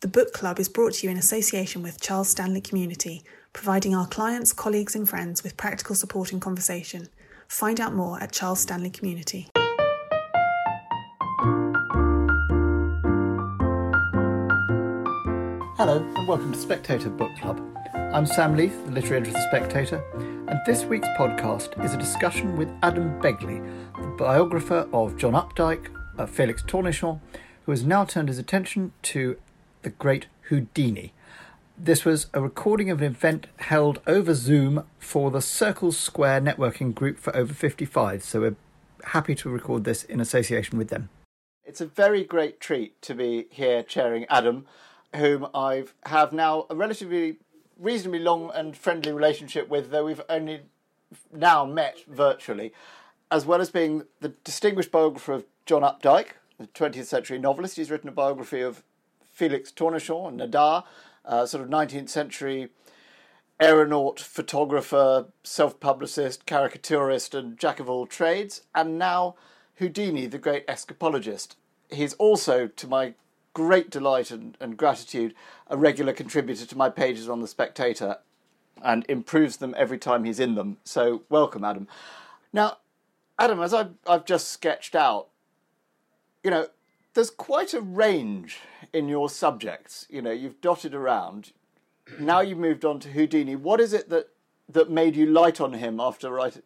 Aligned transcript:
The 0.00 0.08
book 0.08 0.32
club 0.32 0.58
is 0.58 0.70
brought 0.70 0.94
to 0.94 1.06
you 1.06 1.10
in 1.10 1.18
association 1.18 1.82
with 1.82 2.00
Charles 2.00 2.30
Stanley 2.30 2.62
Community, 2.62 3.22
providing 3.52 3.94
our 3.94 4.06
clients, 4.06 4.50
colleagues, 4.50 4.94
and 4.94 5.06
friends 5.06 5.42
with 5.42 5.58
practical 5.58 5.94
support 5.94 6.32
and 6.32 6.40
conversation. 6.40 7.08
Find 7.48 7.78
out 7.78 7.92
more 7.92 8.18
at 8.18 8.32
Charles 8.32 8.60
Stanley 8.60 8.88
Community. 8.88 9.50
Hello, 15.76 15.98
and 16.16 16.26
welcome 16.26 16.50
to 16.50 16.58
Spectator 16.58 17.10
Book 17.10 17.36
Club. 17.36 17.60
I'm 17.92 18.24
Sam 18.24 18.56
Leith, 18.56 18.82
the 18.86 18.92
literary 18.92 19.20
editor 19.20 19.36
of 19.36 19.42
The 19.42 19.48
Spectator, 19.50 20.02
and 20.48 20.58
this 20.64 20.84
week's 20.84 21.08
podcast 21.08 21.84
is 21.84 21.92
a 21.92 21.98
discussion 21.98 22.56
with 22.56 22.70
Adam 22.82 23.20
Begley, 23.20 23.62
the 24.00 24.16
biographer 24.16 24.88
of 24.94 25.18
John 25.18 25.34
Updike, 25.34 25.88
uh, 26.18 26.24
Felix 26.24 26.62
Tournachon, 26.62 27.20
who 27.66 27.72
has 27.72 27.84
now 27.84 28.06
turned 28.06 28.28
his 28.28 28.38
attention 28.38 28.92
to 29.02 29.36
the 29.82 29.90
great 29.90 30.26
Houdini. 30.48 31.12
This 31.78 32.04
was 32.04 32.26
a 32.34 32.40
recording 32.40 32.90
of 32.90 33.00
an 33.00 33.06
event 33.06 33.46
held 33.56 34.00
over 34.06 34.34
Zoom 34.34 34.84
for 34.98 35.30
the 35.30 35.40
Circle 35.40 35.92
Square 35.92 36.42
networking 36.42 36.94
group 36.94 37.18
for 37.18 37.34
over 37.34 37.54
55, 37.54 38.22
so 38.22 38.40
we're 38.40 38.56
happy 39.04 39.34
to 39.36 39.48
record 39.48 39.84
this 39.84 40.04
in 40.04 40.20
association 40.20 40.76
with 40.76 40.88
them. 40.88 41.08
It's 41.64 41.80
a 41.80 41.86
very 41.86 42.24
great 42.24 42.60
treat 42.60 43.00
to 43.02 43.14
be 43.14 43.46
here 43.50 43.82
chairing 43.82 44.26
Adam 44.28 44.66
whom 45.16 45.46
I 45.54 45.84
have 46.06 46.32
now 46.32 46.66
a 46.70 46.74
relatively 46.74 47.38
reasonably 47.78 48.20
long 48.20 48.50
and 48.54 48.76
friendly 48.76 49.12
relationship 49.12 49.68
with, 49.68 49.90
though 49.90 50.04
we've 50.04 50.20
only 50.28 50.62
now 51.32 51.64
met 51.64 52.04
virtually, 52.06 52.72
as 53.30 53.46
well 53.46 53.60
as 53.60 53.70
being 53.70 54.04
the 54.20 54.28
distinguished 54.44 54.92
biographer 54.92 55.32
of 55.32 55.46
John 55.66 55.82
Updike, 55.82 56.32
the 56.58 56.66
20th 56.68 57.06
century 57.06 57.38
novelist. 57.38 57.76
He's 57.76 57.90
written 57.90 58.08
a 58.08 58.12
biography 58.12 58.60
of 58.60 58.82
Felix 59.40 59.72
Tournachon, 59.72 60.36
Nadar, 60.36 60.84
uh, 61.24 61.46
sort 61.46 61.64
of 61.64 61.70
19th 61.70 62.10
century 62.10 62.68
aeronaut, 63.58 64.20
photographer, 64.20 65.28
self 65.42 65.80
publicist, 65.80 66.44
caricaturist, 66.44 67.34
and 67.34 67.56
jack 67.56 67.80
of 67.80 67.88
all 67.88 68.06
trades, 68.06 68.64
and 68.74 68.98
now 68.98 69.36
Houdini, 69.76 70.26
the 70.26 70.36
great 70.36 70.66
escapologist. 70.66 71.54
He's 71.90 72.12
also, 72.14 72.66
to 72.66 72.86
my 72.86 73.14
great 73.54 73.88
delight 73.88 74.30
and, 74.30 74.58
and 74.60 74.76
gratitude 74.76 75.34
a 75.68 75.76
regular 75.78 76.12
contributor 76.12 76.66
to 76.66 76.76
my 76.76 76.90
pages 76.90 77.26
on 77.26 77.40
The 77.40 77.48
Spectator 77.48 78.18
and 78.82 79.06
improves 79.08 79.56
them 79.56 79.74
every 79.74 79.96
time 79.96 80.24
he's 80.24 80.38
in 80.38 80.54
them. 80.54 80.76
So, 80.84 81.22
welcome, 81.30 81.64
Adam. 81.64 81.88
Now, 82.52 82.76
Adam, 83.38 83.62
as 83.62 83.72
I've, 83.72 83.94
I've 84.06 84.26
just 84.26 84.48
sketched 84.48 84.94
out, 84.94 85.28
you 86.44 86.50
know, 86.50 86.66
there's 87.14 87.30
quite 87.30 87.74
a 87.74 87.80
range 87.80 88.58
in 88.92 89.08
your 89.08 89.28
subjects. 89.28 90.06
You 90.10 90.22
know, 90.22 90.32
you've 90.32 90.60
dotted 90.60 90.94
around. 90.94 91.52
Now 92.18 92.40
you've 92.40 92.58
moved 92.58 92.84
on 92.84 92.98
to 93.00 93.08
Houdini. 93.08 93.56
What 93.56 93.80
is 93.80 93.92
it 93.92 94.08
that 94.10 94.28
that 94.68 94.90
made 94.90 95.16
you 95.16 95.26
light 95.26 95.60
on 95.60 95.72
him 95.72 95.98
after 96.00 96.30
writing, 96.30 96.62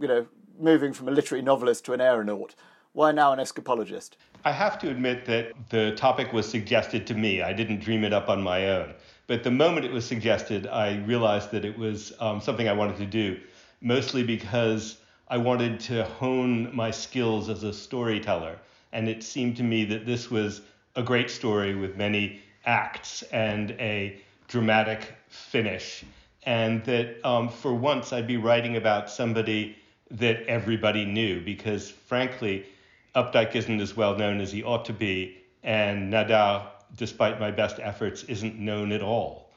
you 0.00 0.08
know, 0.08 0.26
moving 0.58 0.92
from 0.92 1.08
a 1.08 1.10
literary 1.10 1.42
novelist 1.42 1.84
to 1.86 1.92
an 1.92 2.00
aeronaut? 2.00 2.54
Why 2.92 3.12
now 3.12 3.32
an 3.32 3.38
escapologist? 3.38 4.10
I 4.44 4.52
have 4.52 4.78
to 4.80 4.90
admit 4.90 5.24
that 5.26 5.52
the 5.70 5.92
topic 5.96 6.32
was 6.32 6.48
suggested 6.48 7.06
to 7.06 7.14
me. 7.14 7.42
I 7.42 7.52
didn't 7.52 7.80
dream 7.80 8.04
it 8.04 8.12
up 8.12 8.28
on 8.28 8.42
my 8.42 8.68
own. 8.68 8.94
But 9.26 9.44
the 9.44 9.50
moment 9.50 9.86
it 9.86 9.92
was 9.92 10.04
suggested, 10.04 10.66
I 10.66 10.98
realized 10.98 11.52
that 11.52 11.64
it 11.64 11.78
was 11.78 12.12
um, 12.20 12.40
something 12.40 12.68
I 12.68 12.72
wanted 12.72 12.96
to 12.98 13.06
do, 13.06 13.38
mostly 13.80 14.22
because 14.22 14.98
I 15.28 15.38
wanted 15.38 15.80
to 15.80 16.04
hone 16.04 16.74
my 16.74 16.90
skills 16.90 17.48
as 17.48 17.62
a 17.62 17.72
storyteller. 17.72 18.58
And 18.92 19.08
it 19.08 19.22
seemed 19.22 19.56
to 19.56 19.62
me 19.62 19.84
that 19.86 20.04
this 20.04 20.30
was 20.30 20.60
a 20.96 21.02
great 21.02 21.30
story 21.30 21.74
with 21.74 21.96
many 21.96 22.40
acts 22.64 23.22
and 23.32 23.72
a 23.72 24.20
dramatic 24.48 25.14
finish. 25.28 26.04
And 26.44 26.84
that 26.84 27.24
um, 27.26 27.48
for 27.48 27.74
once 27.74 28.12
I'd 28.12 28.26
be 28.26 28.36
writing 28.36 28.76
about 28.76 29.10
somebody 29.10 29.76
that 30.10 30.44
everybody 30.46 31.04
knew, 31.04 31.40
because 31.40 31.90
frankly, 31.90 32.66
Updike 33.14 33.54
isn't 33.54 33.80
as 33.80 33.96
well 33.96 34.16
known 34.16 34.40
as 34.40 34.52
he 34.52 34.62
ought 34.62 34.84
to 34.86 34.92
be, 34.92 35.38
and 35.62 36.12
Nadar, 36.12 36.66
despite 36.96 37.40
my 37.40 37.50
best 37.50 37.78
efforts, 37.80 38.24
isn't 38.24 38.58
known 38.58 38.92
at 38.92 39.02
all. 39.02 39.50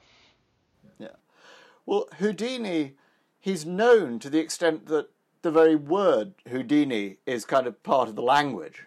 Yeah. 0.99 1.15
Well, 1.85 2.07
Houdini, 2.19 2.95
he's 3.39 3.65
known 3.65 4.19
to 4.19 4.29
the 4.29 4.39
extent 4.39 4.87
that 4.87 5.09
the 5.41 5.51
very 5.51 5.75
word 5.75 6.33
Houdini 6.49 7.17
is 7.25 7.45
kind 7.45 7.67
of 7.67 7.81
part 7.83 8.09
of 8.09 8.15
the 8.15 8.21
language. 8.21 8.85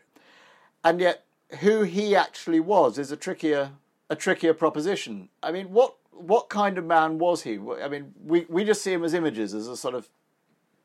And 0.84 1.00
yet, 1.00 1.24
who 1.60 1.82
he 1.82 2.14
actually 2.14 2.60
was 2.60 2.98
is 2.98 3.10
a 3.10 3.16
trickier, 3.16 3.70
a 4.10 4.16
trickier 4.16 4.54
proposition. 4.54 5.28
I 5.42 5.52
mean, 5.52 5.70
what 5.72 5.94
what 6.12 6.48
kind 6.48 6.78
of 6.78 6.84
man 6.84 7.18
was 7.18 7.42
he? 7.42 7.58
I 7.80 7.88
mean, 7.88 8.12
we, 8.24 8.44
we 8.48 8.64
just 8.64 8.82
see 8.82 8.92
him 8.92 9.04
as 9.04 9.14
images, 9.14 9.54
as 9.54 9.68
a 9.68 9.76
sort 9.76 9.94
of 9.94 10.08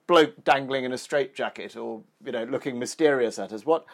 bloke 0.06 0.44
dangling 0.44 0.84
in 0.84 0.91
a 0.91 0.97
straitjacket 0.97 1.75
or 1.75 2.01
you 2.24 2.31
know 2.31 2.44
looking 2.46 2.78
mysterious 2.79 3.40
at 3.40 3.51
us. 3.51 3.66
What 3.66 3.85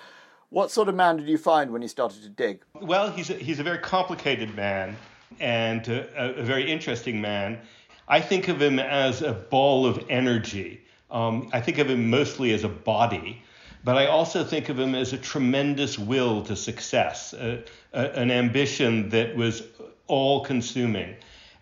what 0.50 0.72
sort 0.72 0.90
of 0.90 0.96
man 0.96 1.18
did 1.18 1.28
you 1.28 1.38
find 1.38 1.72
when 1.72 1.81
you 1.81 1.88
started 1.88 2.24
to 2.24 2.30
dig? 2.30 2.62
Well, 2.74 3.12
he's 3.12 3.30
a, 3.30 3.34
he's 3.34 3.59
a 3.59 3.63
very 3.63 3.78
complicated 3.78 4.56
man 4.56 4.96
and 5.40 5.88
a, 5.88 6.40
a 6.40 6.44
very 6.44 6.69
interesting 6.69 7.22
man. 7.22 7.59
I 8.07 8.19
think 8.19 8.47
of 8.47 8.59
him 8.59 8.80
as 8.80 9.22
a 9.22 9.34
ball 9.34 9.86
of 9.86 10.03
energy. 10.09 10.81
Um, 11.12 11.50
I 11.53 11.62
think 11.62 11.78
of 11.78 11.90
him 11.90 12.09
mostly 12.09 12.53
as 12.53 12.63
a 12.63 12.69
body, 12.69 13.44
but 13.84 13.98
I 13.98 14.08
also 14.08 14.44
think 14.44 14.70
of 14.70 14.80
him 14.80 14.96
as 14.96 15.14
a 15.14 15.18
tremendous 15.18 15.98
will 15.98 16.44
to 16.44 16.56
success, 16.56 17.34
a, 17.34 17.64
a, 17.94 18.12
an 18.12 18.32
ambition 18.32 19.10
that 19.10 19.36
was 19.36 19.64
all 20.08 20.44
consuming. 20.44 21.16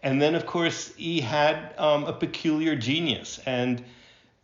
And 0.04 0.22
then, 0.22 0.36
of 0.36 0.46
course, 0.46 0.94
he 0.96 1.20
had 1.22 1.74
um, 1.78 2.06
a 2.06 2.14
peculiar 2.14 2.76
genius. 2.76 3.40
And 3.46 3.84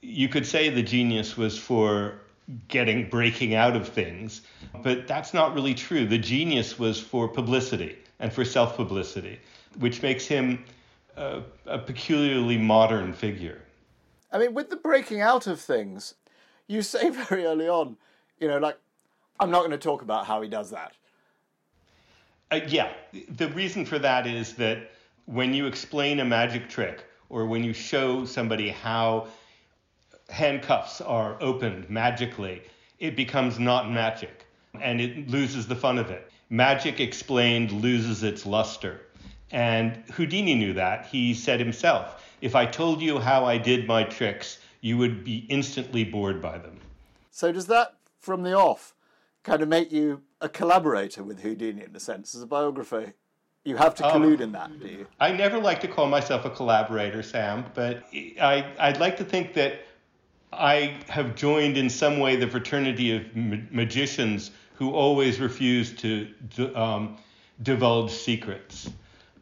you 0.01 0.27
could 0.27 0.45
say 0.45 0.69
the 0.69 0.83
genius 0.83 1.37
was 1.37 1.57
for 1.57 2.19
getting 2.67 3.09
breaking 3.09 3.55
out 3.55 3.75
of 3.75 3.87
things, 3.87 4.41
but 4.81 5.07
that's 5.07 5.33
not 5.33 5.53
really 5.53 5.73
true. 5.73 6.05
The 6.05 6.17
genius 6.17 6.77
was 6.77 6.99
for 6.99 7.27
publicity 7.27 7.97
and 8.19 8.31
for 8.31 8.43
self 8.43 8.75
publicity, 8.75 9.39
which 9.79 10.01
makes 10.01 10.25
him 10.25 10.65
a, 11.15 11.41
a, 11.65 11.79
peculiarly 11.79 12.57
modern 12.57 13.13
figure. 13.13 13.61
I 14.31 14.39
mean, 14.39 14.53
with 14.53 14.69
the 14.69 14.75
breaking 14.75 15.21
out 15.21 15.47
of 15.47 15.61
things, 15.61 16.15
you 16.67 16.81
say 16.81 17.09
very 17.29 17.45
early 17.45 17.67
on, 17.67 17.97
you 18.39 18.47
know, 18.47 18.57
like, 18.57 18.77
I'm 19.39 19.51
not 19.51 19.59
going 19.59 19.71
to 19.71 19.77
talk 19.77 20.01
about 20.01 20.25
how 20.25 20.41
he 20.41 20.49
does 20.49 20.71
that. 20.71 20.93
Uh, 22.51 22.59
yeah, 22.67 22.93
the 23.29 23.49
reason 23.49 23.85
for 23.85 23.97
that 23.99 24.27
is 24.27 24.53
that 24.53 24.91
when 25.25 25.53
you 25.53 25.65
explain 25.65 26.19
a 26.19 26.25
magic 26.25 26.69
trick 26.69 27.03
or 27.29 27.45
when 27.45 27.63
you 27.63 27.73
show 27.73 28.25
somebody 28.25 28.69
how 28.69 29.27
handcuffs 30.29 31.01
are 31.01 31.37
opened 31.41 31.89
magically, 31.89 32.61
it 32.99 33.15
becomes 33.15 33.59
not 33.59 33.91
magic 33.91 34.45
and 34.81 35.01
it 35.01 35.29
loses 35.29 35.67
the 35.67 35.75
fun 35.75 35.97
of 35.97 36.09
it. 36.11 36.31
Magic 36.49 36.99
explained 36.99 37.71
loses 37.71 38.23
its 38.23 38.45
luster. 38.45 39.01
And 39.51 40.03
Houdini 40.11 40.55
knew 40.55 40.73
that. 40.73 41.07
He 41.07 41.33
said 41.33 41.59
himself, 41.59 42.23
if 42.41 42.55
I 42.55 42.65
told 42.65 43.01
you 43.01 43.19
how 43.19 43.45
I 43.45 43.57
did 43.57 43.87
my 43.87 44.03
tricks, 44.03 44.59
you 44.83 44.97
would 44.97 45.23
be 45.23 45.37
instantly 45.47 46.03
bored 46.03 46.41
by 46.41 46.57
them. 46.57 46.77
So, 47.31 47.53
does 47.53 47.67
that, 47.67 47.95
from 48.19 48.43
the 48.43 48.53
off, 48.53 48.93
kind 49.41 49.61
of 49.61 49.69
make 49.69 49.93
you 49.93 50.21
a 50.41 50.49
collaborator 50.49 51.23
with 51.23 51.39
Houdini 51.41 51.85
in 51.85 51.95
a 51.95 52.01
sense? 52.01 52.35
As 52.35 52.41
a 52.41 52.45
biographer, 52.45 53.13
you 53.63 53.77
have 53.77 53.95
to 53.95 54.03
collude 54.03 54.35
um, 54.35 54.41
in 54.41 54.51
that, 54.51 54.79
do 54.81 54.87
you? 54.87 55.07
I 55.21 55.31
never 55.31 55.57
like 55.57 55.79
to 55.81 55.87
call 55.87 56.07
myself 56.07 56.43
a 56.43 56.49
collaborator, 56.49 57.23
Sam, 57.23 57.65
but 57.73 58.03
I, 58.13 58.73
I'd 58.77 58.99
like 58.99 59.15
to 59.17 59.23
think 59.23 59.53
that 59.53 59.85
I 60.51 60.97
have 61.07 61.33
joined 61.33 61.77
in 61.77 61.89
some 61.89 62.19
way 62.19 62.35
the 62.35 62.49
fraternity 62.49 63.15
of 63.15 63.35
ma- 63.37 63.55
magicians 63.71 64.51
who 64.75 64.91
always 64.91 65.39
refuse 65.39 65.93
to 65.93 66.27
um, 66.75 67.17
divulge 67.61 68.11
secrets. 68.11 68.91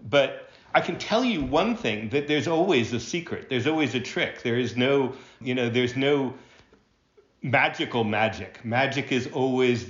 But 0.07 0.50
I 0.73 0.81
can 0.81 0.97
tell 0.97 1.23
you 1.23 1.43
one 1.43 1.75
thing 1.75 2.09
that 2.09 2.27
there's 2.27 2.47
always 2.47 2.93
a 2.93 2.99
secret. 2.99 3.49
There's 3.49 3.67
always 3.67 3.93
a 3.95 3.99
trick. 3.99 4.41
There 4.41 4.57
is 4.57 4.77
no, 4.77 5.13
you 5.41 5.53
know, 5.53 5.69
there's 5.69 5.95
no 5.95 6.33
magical 7.41 8.03
magic. 8.03 8.63
Magic 8.63 9.11
is 9.11 9.27
always 9.27 9.89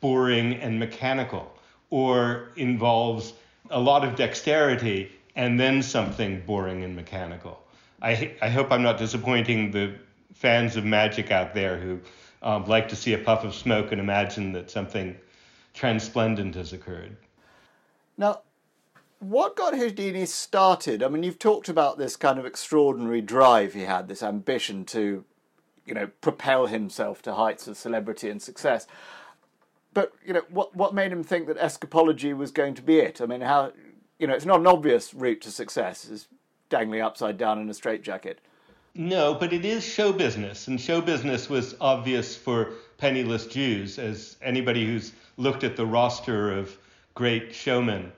boring 0.00 0.54
and 0.54 0.78
mechanical 0.78 1.52
or 1.90 2.50
involves 2.56 3.32
a 3.70 3.80
lot 3.80 4.04
of 4.04 4.16
dexterity 4.16 5.10
and 5.36 5.58
then 5.58 5.82
something 5.82 6.42
boring 6.46 6.84
and 6.84 6.94
mechanical. 6.94 7.60
I, 8.02 8.34
I 8.40 8.48
hope 8.48 8.70
I'm 8.70 8.82
not 8.82 8.98
disappointing 8.98 9.70
the 9.70 9.94
fans 10.34 10.76
of 10.76 10.84
magic 10.84 11.30
out 11.30 11.54
there 11.54 11.76
who 11.78 12.00
um, 12.42 12.66
like 12.66 12.88
to 12.88 12.96
see 12.96 13.12
a 13.12 13.18
puff 13.18 13.44
of 13.44 13.54
smoke 13.54 13.92
and 13.92 14.00
imagine 14.00 14.52
that 14.52 14.70
something 14.70 15.16
transplendent 15.74 16.54
has 16.54 16.72
occurred. 16.72 17.16
Now, 18.16 18.40
what 19.20 19.54
got 19.54 19.76
Houdini 19.76 20.26
started? 20.26 21.02
I 21.02 21.08
mean, 21.08 21.22
you've 21.22 21.38
talked 21.38 21.68
about 21.68 21.98
this 21.98 22.16
kind 22.16 22.38
of 22.38 22.46
extraordinary 22.46 23.20
drive 23.20 23.74
he 23.74 23.82
had, 23.82 24.08
this 24.08 24.22
ambition 24.22 24.84
to, 24.86 25.24
you 25.84 25.94
know, 25.94 26.08
propel 26.22 26.66
himself 26.66 27.20
to 27.22 27.34
heights 27.34 27.68
of 27.68 27.76
celebrity 27.76 28.30
and 28.30 28.42
success. 28.42 28.86
but 29.92 30.12
you 30.24 30.32
know, 30.32 30.42
what 30.48 30.74
what 30.74 30.94
made 30.94 31.12
him 31.12 31.22
think 31.22 31.46
that 31.46 31.58
escapology 31.58 32.36
was 32.36 32.50
going 32.50 32.74
to 32.74 32.82
be 32.82 32.98
it? 32.98 33.20
I 33.20 33.26
mean, 33.26 33.42
how 33.42 33.72
you 34.18 34.26
know, 34.26 34.34
it's 34.34 34.46
not 34.46 34.60
an 34.60 34.66
obvious 34.66 35.12
route 35.12 35.42
to 35.42 35.50
success. 35.50 36.08
Is 36.08 36.28
dangling 36.70 37.02
upside 37.02 37.36
down 37.36 37.58
in 37.60 37.68
a 37.68 37.74
straitjacket. 37.74 38.38
No, 38.94 39.34
but 39.34 39.52
it 39.52 39.64
is 39.64 39.84
show 39.84 40.12
business, 40.12 40.66
and 40.68 40.80
show 40.80 41.00
business 41.00 41.48
was 41.48 41.76
obvious 41.80 42.36
for 42.36 42.72
penniless 42.98 43.46
Jews, 43.46 43.98
as 43.98 44.36
anybody 44.42 44.86
who's 44.86 45.12
looked 45.36 45.64
at 45.64 45.76
the 45.76 45.86
roster 45.86 46.52
of 46.52 46.76
great 47.14 47.54
showmen 47.54 48.12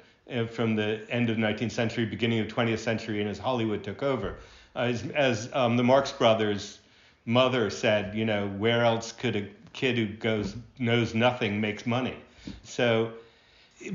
from 0.50 0.75
the 0.76 1.00
end 1.11 1.31
of 1.31 1.37
the 1.37 1.43
19th 1.43 1.73
century, 1.73 2.05
beginning 2.05 2.40
of 2.40 2.49
20th 2.49 2.79
century, 2.79 3.20
and 3.20 3.29
as 3.29 3.38
Hollywood 3.38 3.84
took 3.84 4.02
over. 4.02 4.37
As, 4.75 5.05
as 5.11 5.50
um, 5.52 5.76
the 5.76 5.84
Marx 5.84 6.12
Brothers' 6.12 6.81
mother 7.26 7.70
said, 7.70 8.14
you 8.14 8.25
know, 8.25 8.49
where 8.49 8.84
else 8.84 9.12
could 9.12 9.37
a 9.37 9.49
kid 9.73 9.96
who 9.96 10.06
goes 10.06 10.56
knows 10.79 11.14
nothing 11.14 11.61
makes 11.61 11.87
money? 11.87 12.17
So, 12.64 13.12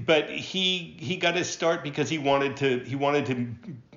but 0.05 0.29
he 0.29 0.95
he 0.99 1.17
got 1.17 1.35
his 1.35 1.49
start 1.49 1.83
because 1.83 2.09
he 2.09 2.17
wanted 2.17 2.57
to 2.57 2.79
he 2.79 2.95
wanted 2.95 3.25
to 3.27 3.47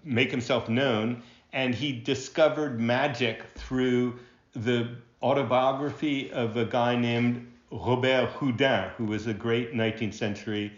make 0.04 0.30
himself 0.30 0.68
known, 0.68 1.22
and 1.52 1.74
he 1.74 1.92
discovered 1.92 2.80
magic 2.80 3.44
through 3.54 4.18
the 4.54 4.96
autobiography 5.22 6.32
of 6.32 6.56
a 6.56 6.64
guy 6.64 6.96
named 6.96 7.46
Robert 7.70 8.30
Houdin, 8.30 8.90
who 8.96 9.04
was 9.04 9.26
a 9.26 9.34
great 9.34 9.74
19th 9.74 10.14
century 10.14 10.72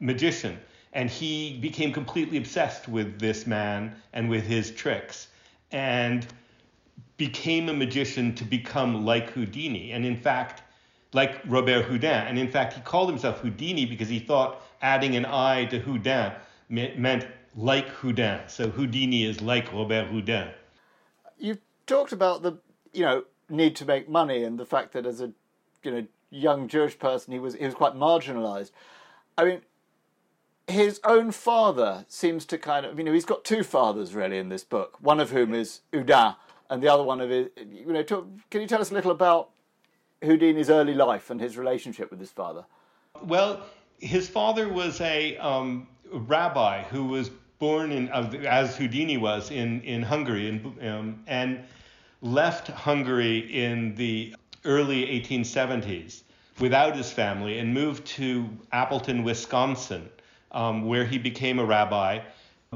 magician. 0.00 0.58
And 0.92 1.10
he 1.10 1.58
became 1.58 1.92
completely 1.92 2.38
obsessed 2.38 2.88
with 2.88 3.18
this 3.18 3.46
man 3.46 3.94
and 4.12 4.28
with 4.28 4.46
his 4.46 4.70
tricks 4.70 5.28
and 5.70 6.26
became 7.16 7.68
a 7.68 7.74
magician 7.74 8.34
to 8.36 8.44
become 8.44 9.04
like 9.04 9.30
Houdini. 9.30 9.92
And 9.92 10.06
in 10.06 10.16
fact, 10.16 10.62
like 11.12 11.40
Robert 11.46 11.84
Houdin. 11.84 12.26
And 12.26 12.38
in 12.38 12.48
fact, 12.48 12.74
he 12.74 12.80
called 12.80 13.08
himself 13.08 13.40
Houdini 13.40 13.86
because 13.86 14.08
he 14.08 14.18
thought 14.18 14.62
adding 14.82 15.16
an 15.16 15.24
I 15.24 15.66
to 15.66 15.78
Houdin 15.78 16.32
meant 16.68 17.26
like 17.56 17.88
Houdin. 17.88 18.40
So 18.48 18.70
Houdini 18.70 19.24
is 19.24 19.40
like 19.40 19.72
Robert 19.72 20.06
Houdin. 20.08 20.50
You 21.38 21.58
talked 21.86 22.12
about 22.12 22.42
the, 22.42 22.58
you 22.92 23.04
know, 23.04 23.24
need 23.48 23.76
to 23.76 23.84
make 23.84 24.08
money 24.08 24.44
and 24.44 24.58
the 24.58 24.66
fact 24.66 24.92
that 24.92 25.06
as 25.06 25.20
a, 25.20 25.32
you 25.82 25.90
know, 25.90 26.06
young 26.30 26.68
Jewish 26.68 26.98
person 26.98 27.32
he 27.32 27.38
was 27.38 27.54
he 27.54 27.64
was 27.64 27.74
quite 27.74 27.94
marginalized. 27.94 28.70
I 29.38 29.44
mean, 29.44 29.62
his 30.68 31.00
own 31.04 31.32
father 31.32 32.04
seems 32.08 32.44
to 32.46 32.58
kind 32.58 32.84
of, 32.84 32.98
you 32.98 33.04
know, 33.04 33.12
he's 33.12 33.24
got 33.24 33.44
two 33.44 33.62
fathers 33.62 34.14
really 34.14 34.38
in 34.38 34.48
this 34.48 34.64
book. 34.64 34.98
One 35.00 35.18
of 35.18 35.30
whom 35.30 35.54
is 35.54 35.80
Houdin, 35.92 36.34
and 36.70 36.82
the 36.82 36.88
other 36.88 37.02
one 37.02 37.20
of 37.20 37.30
his, 37.30 37.48
you 37.56 37.92
know, 37.92 38.02
talk, 38.02 38.26
can 38.50 38.60
you 38.60 38.66
tell 38.66 38.80
us 38.80 38.90
a 38.90 38.94
little 38.94 39.10
about 39.10 39.50
Houdini's 40.22 40.68
early 40.68 40.94
life 40.94 41.30
and 41.30 41.40
his 41.40 41.56
relationship 41.56 42.10
with 42.10 42.20
his 42.20 42.30
father? 42.30 42.66
Well, 43.22 43.62
his 43.98 44.28
father 44.28 44.68
was 44.68 45.00
a 45.00 45.38
um, 45.38 45.88
rabbi 46.12 46.82
who 46.84 47.04
was 47.04 47.30
born 47.58 47.90
in, 47.90 48.08
as 48.08 48.76
Houdini 48.76 49.16
was, 49.16 49.50
in, 49.50 49.80
in 49.82 50.02
Hungary 50.02 50.48
and, 50.48 50.88
um, 50.88 51.24
and 51.26 51.64
left 52.20 52.68
Hungary 52.68 53.38
in 53.38 53.94
the 53.94 54.34
early 54.64 55.06
1870s 55.06 56.22
without 56.60 56.96
his 56.96 57.10
family 57.10 57.58
and 57.58 57.72
moved 57.72 58.04
to 58.06 58.48
Appleton, 58.72 59.24
Wisconsin, 59.24 60.08
um, 60.52 60.86
where 60.86 61.04
he 61.04 61.18
became 61.18 61.58
a 61.58 61.64
rabbi 61.64 62.20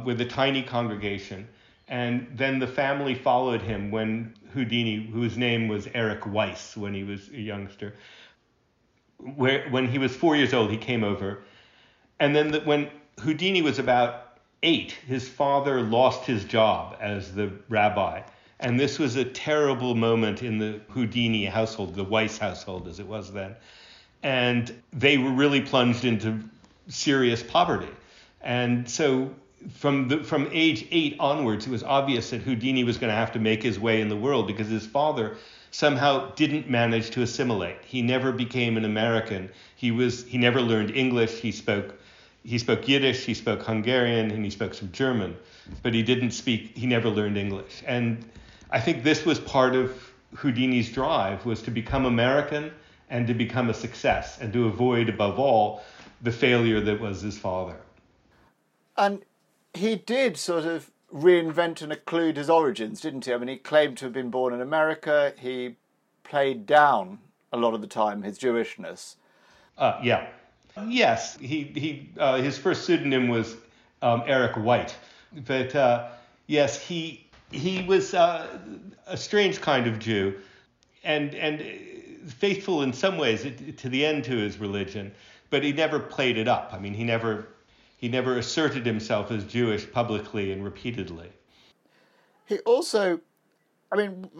with 0.04 0.20
a 0.20 0.24
tiny 0.24 0.62
congregation. 0.62 1.48
And 1.88 2.26
then 2.34 2.58
the 2.58 2.66
family 2.66 3.14
followed 3.14 3.60
him 3.60 3.90
when 3.90 4.34
Houdini, 4.52 5.08
whose 5.12 5.36
name 5.36 5.68
was 5.68 5.88
Eric 5.94 6.26
Weiss 6.26 6.76
when 6.76 6.94
he 6.94 7.04
was 7.04 7.28
a 7.28 7.40
youngster, 7.40 7.94
where 9.36 9.68
when 9.70 9.88
he 9.88 9.98
was 9.98 10.14
four 10.14 10.36
years 10.36 10.54
old, 10.54 10.70
he 10.70 10.76
came 10.76 11.04
over. 11.04 11.42
And 12.18 12.34
then 12.34 12.52
the, 12.52 12.60
when 12.60 12.90
Houdini 13.20 13.62
was 13.62 13.78
about 13.78 14.38
eight, 14.62 14.92
his 15.06 15.28
father 15.28 15.82
lost 15.82 16.24
his 16.24 16.44
job 16.44 16.96
as 17.00 17.34
the 17.34 17.52
rabbi. 17.68 18.22
And 18.60 18.78
this 18.78 18.98
was 18.98 19.16
a 19.16 19.24
terrible 19.24 19.94
moment 19.94 20.42
in 20.42 20.58
the 20.58 20.80
Houdini 20.88 21.44
household, 21.46 21.94
the 21.94 22.04
Weiss 22.04 22.38
household 22.38 22.86
as 22.86 23.00
it 23.00 23.06
was 23.06 23.32
then. 23.32 23.56
And 24.22 24.82
they 24.92 25.18
were 25.18 25.32
really 25.32 25.60
plunged 25.60 26.04
into 26.04 26.44
serious 26.88 27.42
poverty. 27.42 27.88
And 28.40 28.88
so 28.88 29.34
from 29.70 30.08
the, 30.08 30.24
from 30.24 30.48
age 30.52 30.86
eight 30.90 31.16
onwards, 31.20 31.66
it 31.66 31.70
was 31.70 31.82
obvious 31.82 32.30
that 32.30 32.42
Houdini 32.42 32.84
was 32.84 32.98
going 32.98 33.10
to 33.10 33.16
have 33.16 33.32
to 33.32 33.38
make 33.38 33.62
his 33.62 33.78
way 33.78 34.00
in 34.00 34.08
the 34.08 34.16
world 34.16 34.46
because 34.46 34.68
his 34.68 34.86
father 34.86 35.36
somehow 35.70 36.30
didn't 36.34 36.68
manage 36.68 37.10
to 37.10 37.22
assimilate. 37.22 37.78
He 37.84 38.02
never 38.02 38.32
became 38.32 38.76
an 38.76 38.84
American. 38.84 39.50
He 39.76 39.90
was 39.90 40.24
he 40.24 40.38
never 40.38 40.60
learned 40.60 40.90
English. 40.94 41.40
He 41.40 41.52
spoke 41.52 41.94
he 42.44 42.58
spoke 42.58 42.88
Yiddish, 42.88 43.24
he 43.24 43.34
spoke 43.34 43.62
Hungarian, 43.62 44.32
and 44.32 44.44
he 44.44 44.50
spoke 44.50 44.74
some 44.74 44.90
German, 44.90 45.36
but 45.82 45.94
he 45.94 46.02
didn't 46.02 46.32
speak. 46.32 46.76
He 46.76 46.86
never 46.86 47.08
learned 47.08 47.38
English. 47.38 47.82
And 47.86 48.24
I 48.70 48.80
think 48.80 49.04
this 49.04 49.24
was 49.24 49.38
part 49.38 49.76
of 49.76 50.12
Houdini's 50.34 50.90
drive 50.90 51.46
was 51.46 51.62
to 51.62 51.70
become 51.70 52.06
American 52.06 52.72
and 53.10 53.26
to 53.26 53.34
become 53.34 53.70
a 53.70 53.74
success 53.74 54.38
and 54.40 54.52
to 54.54 54.66
avoid 54.66 55.08
above 55.08 55.38
all 55.38 55.82
the 56.22 56.32
failure 56.32 56.80
that 56.80 57.00
was 57.00 57.20
his 57.20 57.36
father. 57.36 57.76
And 58.96 59.24
he 59.74 59.96
did 59.96 60.36
sort 60.36 60.64
of 60.64 60.90
reinvent 61.12 61.82
and 61.82 61.92
occlude 61.92 62.36
his 62.36 62.48
origins, 62.48 63.00
didn't 63.00 63.24
he? 63.24 63.34
I 63.34 63.38
mean, 63.38 63.48
he 63.48 63.56
claimed 63.56 63.98
to 63.98 64.06
have 64.06 64.12
been 64.12 64.30
born 64.30 64.54
in 64.54 64.60
America. 64.60 65.34
He 65.38 65.76
played 66.24 66.66
down 66.66 67.18
a 67.52 67.56
lot 67.56 67.74
of 67.74 67.80
the 67.80 67.86
time 67.86 68.22
his 68.22 68.38
Jewishness. 68.38 69.16
Uh, 69.76 69.98
yeah. 70.02 70.28
Yes, 70.86 71.36
he 71.38 71.64
he 71.64 72.10
uh, 72.16 72.38
his 72.38 72.56
first 72.56 72.86
pseudonym 72.86 73.28
was 73.28 73.56
um, 74.00 74.22
Eric 74.26 74.56
White, 74.56 74.96
but 75.46 75.74
uh, 75.76 76.08
yes, 76.46 76.80
he 76.80 77.26
he 77.50 77.82
was 77.82 78.14
uh, 78.14 78.58
a 79.06 79.16
strange 79.16 79.60
kind 79.60 79.86
of 79.86 79.98
Jew, 79.98 80.38
and 81.04 81.34
and 81.34 81.62
faithful 82.26 82.82
in 82.82 82.92
some 82.94 83.18
ways 83.18 83.46
to 83.76 83.88
the 83.90 84.06
end 84.06 84.24
to 84.24 84.36
his 84.36 84.58
religion, 84.58 85.12
but 85.52 85.62
he 85.62 85.70
never 85.70 86.00
played 86.00 86.38
it 86.38 86.48
up. 86.48 86.70
I 86.72 86.78
mean, 86.78 86.94
he 86.94 87.04
never 87.04 87.46
he 87.98 88.08
never 88.08 88.38
asserted 88.38 88.84
himself 88.86 89.30
as 89.30 89.44
Jewish 89.44 89.88
publicly 89.92 90.50
and 90.50 90.64
repeatedly. 90.64 91.30
He 92.46 92.58
also, 92.60 93.20
I 93.92 93.96
mean, 93.96 94.30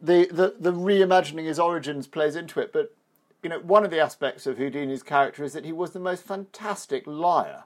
the 0.00 0.28
the 0.30 0.54
the 0.60 0.72
reimagining 0.72 1.46
his 1.46 1.58
origins 1.58 2.06
plays 2.06 2.36
into 2.36 2.60
it, 2.60 2.74
but 2.74 2.94
you 3.42 3.48
know, 3.48 3.58
one 3.60 3.84
of 3.84 3.90
the 3.90 4.00
aspects 4.00 4.46
of 4.46 4.58
Houdini's 4.58 5.02
character 5.02 5.42
is 5.42 5.54
that 5.54 5.64
he 5.64 5.72
was 5.72 5.92
the 5.92 5.98
most 5.98 6.24
fantastic 6.24 7.04
liar. 7.06 7.64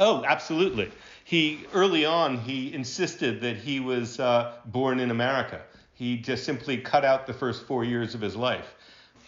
Oh, 0.00 0.24
absolutely. 0.24 0.90
He 1.22 1.66
early 1.74 2.06
on 2.06 2.38
he 2.38 2.72
insisted 2.72 3.42
that 3.42 3.58
he 3.58 3.80
was 3.80 4.18
uh, 4.18 4.54
born 4.64 4.98
in 4.98 5.10
America. 5.10 5.60
He 5.92 6.16
just 6.16 6.44
simply 6.44 6.78
cut 6.78 7.04
out 7.04 7.26
the 7.26 7.34
first 7.34 7.66
four 7.66 7.84
years 7.84 8.14
of 8.14 8.22
his 8.22 8.34
life, 8.34 8.76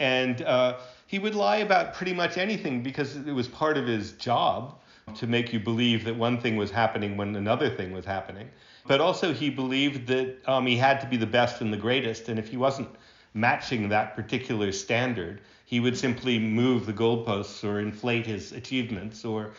and 0.00 0.40
uh, 0.40 0.78
he 1.06 1.18
would 1.18 1.34
lie 1.34 1.58
about 1.58 1.94
pretty 1.94 2.12
much 2.12 2.38
anything 2.38 2.82
because 2.82 3.16
it 3.16 3.32
was 3.32 3.48
part 3.48 3.76
of 3.76 3.86
his 3.86 4.12
job 4.12 4.80
to 5.16 5.26
make 5.26 5.52
you 5.52 5.60
believe 5.60 6.04
that 6.04 6.16
one 6.16 6.40
thing 6.40 6.56
was 6.56 6.70
happening 6.70 7.16
when 7.16 7.36
another 7.36 7.68
thing 7.68 7.92
was 7.92 8.04
happening. 8.04 8.48
But 8.86 9.00
also 9.00 9.32
he 9.32 9.50
believed 9.50 10.06
that 10.08 10.36
um, 10.46 10.66
he 10.66 10.76
had 10.76 11.00
to 11.00 11.06
be 11.06 11.16
the 11.16 11.26
best 11.26 11.60
and 11.60 11.72
the 11.72 11.76
greatest, 11.76 12.28
and 12.28 12.38
if 12.38 12.48
he 12.48 12.56
wasn't 12.56 12.88
matching 13.34 13.88
that 13.88 14.14
particular 14.14 14.72
standard, 14.72 15.40
he 15.66 15.80
would 15.80 15.96
simply 15.96 16.38
move 16.38 16.86
the 16.86 16.92
goalposts 16.92 17.64
or 17.64 17.80
inflate 17.80 18.26
his 18.26 18.52
achievements 18.52 19.24
or 19.24 19.52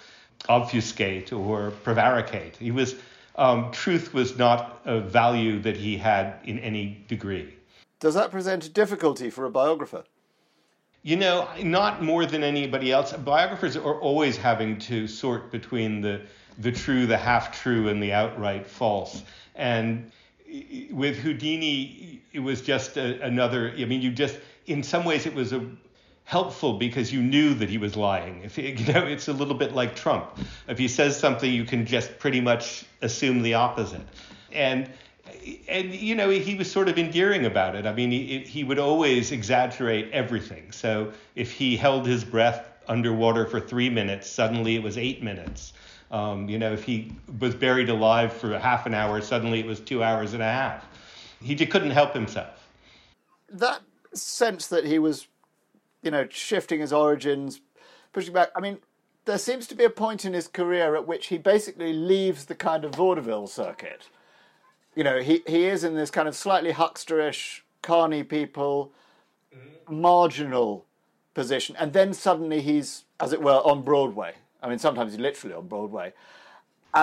obfuscate 0.49 1.31
or 1.33 1.71
prevaricate. 1.83 2.55
He 2.55 2.71
was 2.71 2.95
um, 3.37 3.71
truth 3.71 4.13
was 4.13 4.37
not 4.37 4.81
a 4.85 4.99
value 5.01 5.59
that 5.61 5.75
he 5.75 5.97
had 5.97 6.39
in 6.45 6.57
any 6.59 7.03
degree. 7.07 7.53
Does 7.99 8.13
that 8.13 8.31
present 8.31 8.65
a 8.65 8.69
difficulty 8.69 9.29
for 9.29 9.45
a 9.45 9.49
biographer? 9.49 10.05
You 11.05 11.17
know, 11.17 11.47
not 11.61 12.01
more 12.01 12.25
than 12.25 12.43
anybody 12.43 12.91
else. 12.91 13.13
Biographers 13.13 13.77
are 13.77 13.99
always 13.99 14.37
having 14.37 14.79
to 14.79 15.07
sort 15.07 15.51
between 15.51 16.01
the 16.01 16.21
the 16.57 16.71
true, 16.71 17.05
the 17.05 17.15
half 17.15 17.61
true, 17.61 17.89
and 17.89 18.01
the 18.01 18.11
outright 18.11 18.65
false. 18.65 19.21
And 19.53 20.11
with 20.89 21.17
Houdini, 21.17 22.23
it 22.33 22.39
was 22.39 22.63
just 22.63 22.97
a, 22.97 23.21
another. 23.21 23.71
I 23.77 23.85
mean, 23.85 24.01
you 24.01 24.09
just 24.13 24.39
in 24.65 24.81
some 24.81 25.05
ways 25.05 25.27
it 25.27 25.35
was 25.35 25.53
a 25.53 25.63
helpful 26.23 26.79
because 26.79 27.13
you 27.13 27.21
knew 27.21 27.53
that 27.53 27.69
he 27.69 27.77
was 27.77 27.95
lying. 27.95 28.41
If 28.43 28.57
you 28.57 28.73
know, 28.91 29.05
it's 29.05 29.27
a 29.27 29.33
little 29.33 29.53
bit 29.53 29.75
like 29.75 29.95
Trump. 29.95 30.39
If 30.67 30.79
he 30.79 30.87
says 30.87 31.19
something, 31.19 31.53
you 31.53 31.65
can 31.65 31.85
just 31.85 32.17
pretty 32.17 32.41
much 32.41 32.83
assume 33.03 33.43
the 33.43 33.53
opposite. 33.53 34.01
And 34.51 34.89
and 35.67 35.93
you 35.93 36.15
know 36.15 36.29
he 36.29 36.55
was 36.55 36.71
sort 36.71 36.89
of 36.89 36.97
endearing 36.97 37.45
about 37.45 37.75
it. 37.75 37.85
I 37.85 37.93
mean, 37.93 38.11
he 38.11 38.39
he 38.39 38.63
would 38.63 38.79
always 38.79 39.31
exaggerate 39.31 40.11
everything. 40.11 40.71
So 40.71 41.11
if 41.35 41.51
he 41.51 41.77
held 41.77 42.05
his 42.05 42.23
breath 42.23 42.67
underwater 42.87 43.45
for 43.45 43.59
three 43.59 43.89
minutes, 43.89 44.29
suddenly 44.29 44.75
it 44.75 44.83
was 44.83 44.97
eight 44.97 45.23
minutes. 45.23 45.73
Um, 46.11 46.47
you 46.47 46.59
know, 46.59 46.71
if 46.71 46.83
he 46.83 47.11
was 47.39 47.55
buried 47.55 47.89
alive 47.89 48.31
for 48.31 48.57
half 48.57 48.85
an 48.85 48.93
hour, 48.93 49.21
suddenly 49.21 49.59
it 49.59 49.65
was 49.65 49.79
two 49.79 50.03
hours 50.03 50.33
and 50.33 50.41
a 50.41 50.45
half. 50.45 50.85
He 51.41 51.55
just 51.55 51.71
couldn't 51.71 51.91
help 51.91 52.13
himself. 52.13 52.69
That 53.49 53.81
sense 54.13 54.67
that 54.67 54.85
he 54.85 54.99
was 54.99 55.27
you 56.05 56.11
know, 56.11 56.27
shifting 56.29 56.79
his 56.79 56.93
origins, 56.93 57.59
pushing 58.13 58.33
back. 58.33 58.49
I 58.55 58.61
mean, 58.61 58.77
there 59.25 59.39
seems 59.39 59.67
to 59.67 59.75
be 59.75 59.83
a 59.83 59.89
point 59.89 60.23
in 60.23 60.33
his 60.33 60.47
career 60.47 60.95
at 60.95 61.07
which 61.07 61.27
he 61.27 61.37
basically 61.37 61.91
leaves 61.91 62.45
the 62.45 62.55
kind 62.55 62.85
of 62.85 62.95
vaudeville 62.95 63.47
circuit. 63.47 64.07
You 64.95 65.03
know, 65.03 65.19
he, 65.21 65.43
he 65.45 65.65
is 65.65 65.83
in 65.83 65.95
this 65.95 66.09
kind 66.09 66.27
of 66.27 66.35
slightly 66.35 66.71
hucksterish, 66.71 67.61
carny 67.81 68.23
people, 68.23 68.91
mm-hmm. 69.53 70.01
marginal 70.01 70.85
position, 71.33 71.75
and 71.77 71.93
then 71.93 72.13
suddenly 72.13 72.61
he's, 72.61 73.03
as 73.19 73.33
it 73.33 73.41
were, 73.41 73.61
on 73.65 73.81
Broadway. 73.81 74.35
I 74.63 74.69
mean, 74.69 74.79
sometimes 74.79 75.11
he's 75.11 75.21
literally 75.21 75.55
on 75.55 75.67
Broadway. 75.67 76.13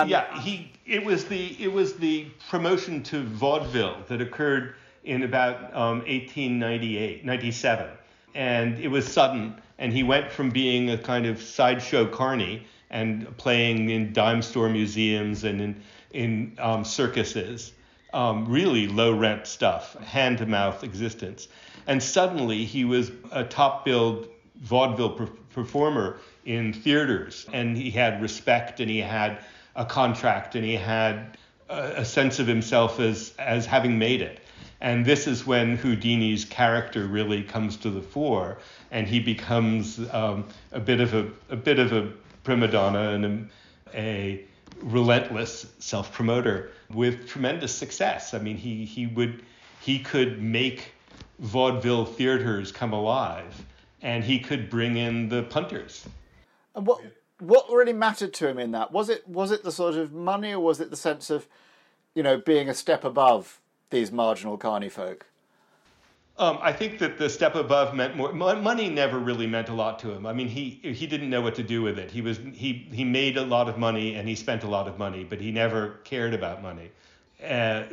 Yeah, 0.07 0.41
he. 0.41 0.71
It 0.85 1.05
was 1.05 1.25
the 1.25 1.55
it 1.63 1.71
was 1.71 1.93
the 1.95 2.27
promotion 2.49 3.03
to 3.03 3.23
vaudeville 3.23 3.97
that 4.07 4.21
occurred 4.21 4.73
in 5.03 5.23
about 5.23 5.73
um, 5.75 5.99
1898, 5.99 7.23
97, 7.23 7.87
and 8.33 8.79
it 8.79 8.87
was 8.87 9.07
sudden. 9.07 9.55
And 9.77 9.91
he 9.91 10.03
went 10.03 10.31
from 10.31 10.49
being 10.49 10.91
a 10.91 10.97
kind 10.97 11.25
of 11.25 11.41
sideshow 11.41 12.07
carny 12.07 12.65
and 12.89 13.35
playing 13.37 13.89
in 13.89 14.13
dime 14.13 14.41
store 14.41 14.69
museums 14.69 15.43
and 15.43 15.61
in 15.61 15.83
in 16.11 16.55
um, 16.59 16.83
circuses, 16.83 17.73
um, 18.13 18.45
really 18.47 18.87
low 18.87 19.11
rent 19.13 19.47
stuff, 19.47 19.95
hand 19.99 20.37
to 20.37 20.45
mouth 20.45 20.83
existence. 20.83 21.47
And 21.87 22.01
suddenly 22.01 22.63
he 22.63 22.85
was 22.85 23.11
a 23.31 23.43
top 23.43 23.83
billed 23.83 24.29
vaudeville 24.61 25.11
per- 25.11 25.29
performer 25.53 26.17
in 26.45 26.73
theaters, 26.73 27.45
and 27.51 27.75
he 27.75 27.91
had 27.91 28.21
respect 28.21 28.79
and 28.79 28.89
he 28.89 28.99
had 28.99 29.39
a 29.75 29.85
contract 29.85 30.55
and 30.55 30.63
he 30.63 30.75
had 30.75 31.37
a, 31.69 31.93
a 31.97 32.05
sense 32.05 32.39
of 32.39 32.47
himself 32.47 32.99
as 32.99 33.33
as 33.39 33.65
having 33.65 33.97
made 33.97 34.21
it. 34.21 34.39
And 34.81 35.05
this 35.05 35.27
is 35.27 35.47
when 35.47 35.77
Houdini's 35.77 36.43
character 36.43 37.07
really 37.07 37.41
comes 37.41 37.77
to 37.77 37.89
the 37.89 38.01
fore, 38.01 38.57
and 38.91 39.07
he 39.07 39.19
becomes 39.19 39.99
um, 40.13 40.45
a 40.71 40.79
bit 40.79 40.99
of 40.99 41.13
a 41.13 41.29
a 41.49 41.55
bit 41.55 41.79
of 41.79 41.93
a 41.93 42.11
prima 42.43 42.67
donna 42.67 43.11
and 43.11 43.49
a, 43.93 43.97
a 43.99 44.45
relentless 44.81 45.67
self-promoter 45.79 46.71
with 46.89 47.27
tremendous 47.27 47.73
success. 47.73 48.33
I 48.33 48.39
mean, 48.39 48.57
he 48.57 48.85
he 48.85 49.07
would 49.07 49.43
he 49.81 49.99
could 49.99 50.41
make 50.41 50.93
vaudeville 51.39 52.05
theaters 52.05 52.71
come 52.71 52.93
alive, 52.93 53.65
and 54.01 54.23
he 54.23 54.39
could 54.39 54.69
bring 54.69 54.97
in 54.97 55.29
the 55.29 55.43
punters. 55.43 56.05
And 56.75 56.87
what 56.87 57.01
what 57.39 57.69
really 57.69 57.93
mattered 57.93 58.33
to 58.35 58.47
him 58.47 58.57
in 58.57 58.71
that 58.71 58.91
was 58.91 59.09
it 59.09 59.27
was 59.27 59.51
it 59.51 59.63
the 59.63 59.71
sort 59.71 59.95
of 59.95 60.13
money 60.13 60.53
or 60.53 60.59
was 60.59 60.79
it 60.79 60.89
the 60.89 60.97
sense 60.97 61.29
of 61.29 61.47
you 62.15 62.23
know 62.23 62.37
being 62.37 62.69
a 62.69 62.73
step 62.73 63.03
above 63.03 63.59
these 63.89 64.11
marginal 64.11 64.57
carny 64.57 64.89
folk 64.89 65.25
um, 66.37 66.57
I 66.61 66.71
think 66.73 66.99
that 66.99 67.17
the 67.17 67.29
step 67.29 67.55
above 67.55 67.95
meant 67.95 68.15
more. 68.15 68.33
Money 68.33 68.89
never 68.89 69.19
really 69.19 69.47
meant 69.47 69.69
a 69.69 69.73
lot 69.73 69.99
to 69.99 70.11
him. 70.11 70.25
I 70.25 70.33
mean, 70.33 70.47
he 70.47 70.79
he 70.81 71.07
didn't 71.07 71.29
know 71.29 71.41
what 71.41 71.55
to 71.55 71.63
do 71.63 71.81
with 71.81 71.99
it. 71.99 72.11
He 72.11 72.21
was 72.21 72.39
he 72.53 72.87
he 72.91 73.03
made 73.03 73.37
a 73.37 73.43
lot 73.43 73.69
of 73.69 73.77
money 73.77 74.15
and 74.15 74.27
he 74.27 74.35
spent 74.35 74.63
a 74.63 74.67
lot 74.67 74.87
of 74.87 74.97
money, 74.97 75.23
but 75.23 75.39
he 75.39 75.51
never 75.51 75.99
cared 76.03 76.33
about 76.33 76.61
money. 76.61 76.91
Uh, 77.43 77.83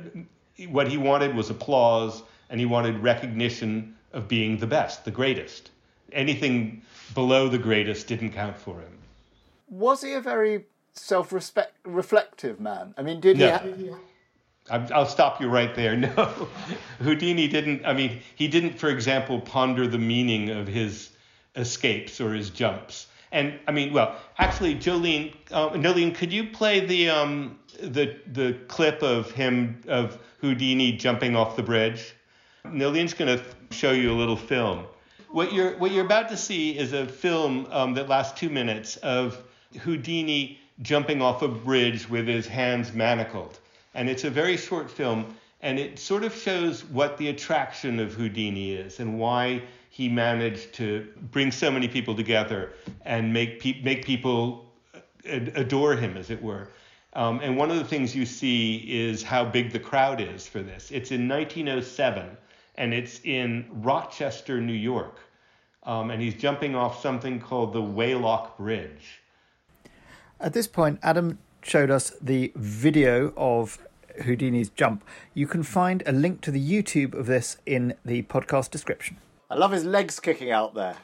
what 0.69 0.89
he 0.89 0.97
wanted 0.97 1.35
was 1.35 1.51
applause, 1.51 2.23
and 2.49 2.61
he 2.61 2.67
wanted 2.67 2.99
recognition 2.99 3.97
of 4.13 4.29
being 4.29 4.59
the 4.59 4.67
best, 4.67 5.05
the 5.05 5.11
greatest. 5.11 5.71
Anything 6.13 6.83
below 7.15 7.49
the 7.49 7.59
greatest 7.59 8.07
didn't 8.09 8.33
count 8.33 8.57
for 8.57 8.81
him 8.81 9.01
was 9.71 10.03
he 10.03 10.13
a 10.13 10.21
very 10.21 10.67
self-respect 10.93 11.75
reflective 11.85 12.61
man? 12.61 12.95
I 12.99 13.03
mean, 13.03 13.21
did 13.21 13.39
no. 13.39 13.47
he? 13.59 13.87
Have... 13.89 14.01
I'll 14.71 15.07
stop 15.07 15.41
you 15.41 15.49
right 15.49 15.75
there. 15.75 15.97
No, 16.01 16.49
Houdini 17.01 17.49
didn't. 17.49 17.85
I 17.85 17.93
mean, 17.93 18.21
he 18.37 18.49
didn't, 18.49 18.79
for 18.79 18.89
example, 18.89 19.41
ponder 19.41 19.87
the 19.87 19.99
meaning 19.99 20.51
of 20.51 20.67
his 20.67 21.11
escapes 21.57 22.21
or 22.21 22.35
his 22.35 22.51
jumps. 22.51 23.07
And 23.33 23.59
I 23.67 23.73
mean, 23.73 23.93
well, 23.93 24.17
actually, 24.39 24.75
Jolene, 24.75 25.35
uh, 25.51 25.71
Nolene, 25.71 26.15
could 26.15 26.33
you 26.33 26.45
play 26.45 26.81
the 26.81 27.11
um, 27.11 27.59
the 27.81 28.17
the 28.33 28.55
clip 28.69 29.03
of 29.03 29.31
him 29.33 29.81
of 29.89 30.19
Houdini 30.41 30.93
jumping 30.93 31.37
off 31.37 31.57
the 31.57 31.63
bridge? 31.63 32.15
Nolene's 32.65 33.15
going 33.15 33.39
to 33.39 33.45
show 33.71 33.93
you 33.93 34.13
a 34.13 34.17
little 34.17 34.37
film. 34.37 34.85
What 35.31 35.53
you're 35.53 35.77
what 35.79 35.93
you're 35.93 36.05
about 36.05 36.29
to 36.31 36.37
see 36.37 36.77
is 36.77 36.93
a 36.93 37.07
film 37.07 37.67
um, 37.71 37.95
that 37.95 38.09
lasts 38.09 38.39
two 38.39 38.51
minutes 38.51 38.97
of 38.99 39.43
Houdini 39.81 40.59
jumping 40.83 41.23
off 41.23 41.43
a 41.43 41.49
bridge 41.49 42.09
with 42.09 42.27
his 42.27 42.47
hands 42.47 42.93
manacled. 42.93 43.59
And 43.95 44.09
it's 44.09 44.25
a 44.25 44.31
very 44.31 44.57
short 44.57 44.91
film, 44.91 45.35
and 45.61 45.79
it 45.79 45.99
sort 45.99 46.25
of 46.25 46.35
shows 46.35 46.85
what 46.85 47.17
the 47.19 47.29
attraction 47.29 47.99
of 47.99 48.15
Houdini 48.15 48.73
is 48.73 49.01
and 49.01 49.19
why 49.19 49.63
he 49.91 50.09
managed 50.09 50.73
to 50.75 51.09
bring 51.33 51.51
so 51.51 51.71
many 51.71 51.89
people 51.89 52.15
together 52.15 52.73
and 53.05 53.33
make, 53.33 53.61
pe- 53.61 53.83
make 53.83 54.05
people 54.05 54.73
adore 55.25 55.97
him, 55.97 56.17
as 56.17 56.31
it 56.31 56.41
were. 56.43 56.69
Um, 57.15 57.41
and 57.43 57.57
one 57.57 57.71
of 57.71 57.77
the 57.77 57.85
things 57.85 58.15
you 58.15 58.25
see 58.25 58.77
is 58.77 59.23
how 59.23 59.45
big 59.45 59.73
the 59.73 59.81
crowd 59.81 60.21
is 60.21 60.47
for 60.47 60.63
this. 60.63 60.91
It's 60.93 61.11
in 61.11 61.29
1907, 61.29 62.37
and 62.77 62.95
it's 62.95 63.21
in 63.25 63.67
Rochester, 63.73 64.61
New 64.61 64.73
York. 64.73 65.19
Um, 65.83 66.11
and 66.11 66.23
he's 66.23 66.35
jumping 66.35 66.77
off 66.77 67.03
something 67.03 67.41
called 67.41 67.73
the 67.73 67.83
Weighlock 67.83 68.57
Bridge. 68.57 69.21
At 70.39 70.53
this 70.53 70.69
point, 70.69 71.01
Adam 71.03 71.39
showed 71.63 71.91
us 71.91 72.13
the 72.21 72.53
video 72.57 73.33
of 73.37 73.79
Houdini's 74.23 74.71
jump. 74.71 75.05
You 75.35 75.47
can 75.47 75.63
find 75.63 76.03
a 76.07 76.13
link 76.13 76.41
to 76.43 76.51
the 76.51 76.61
YouTube 76.61 77.15
of 77.15 77.27
this 77.27 77.57
in 77.67 77.95
the 78.05 78.23
podcast 78.23 78.71
description. 78.71 79.17
I 79.51 79.57
love 79.57 79.73
his 79.73 79.85
legs 79.85 80.21
kicking 80.21 80.53
out 80.53 80.75
there. 80.75 80.97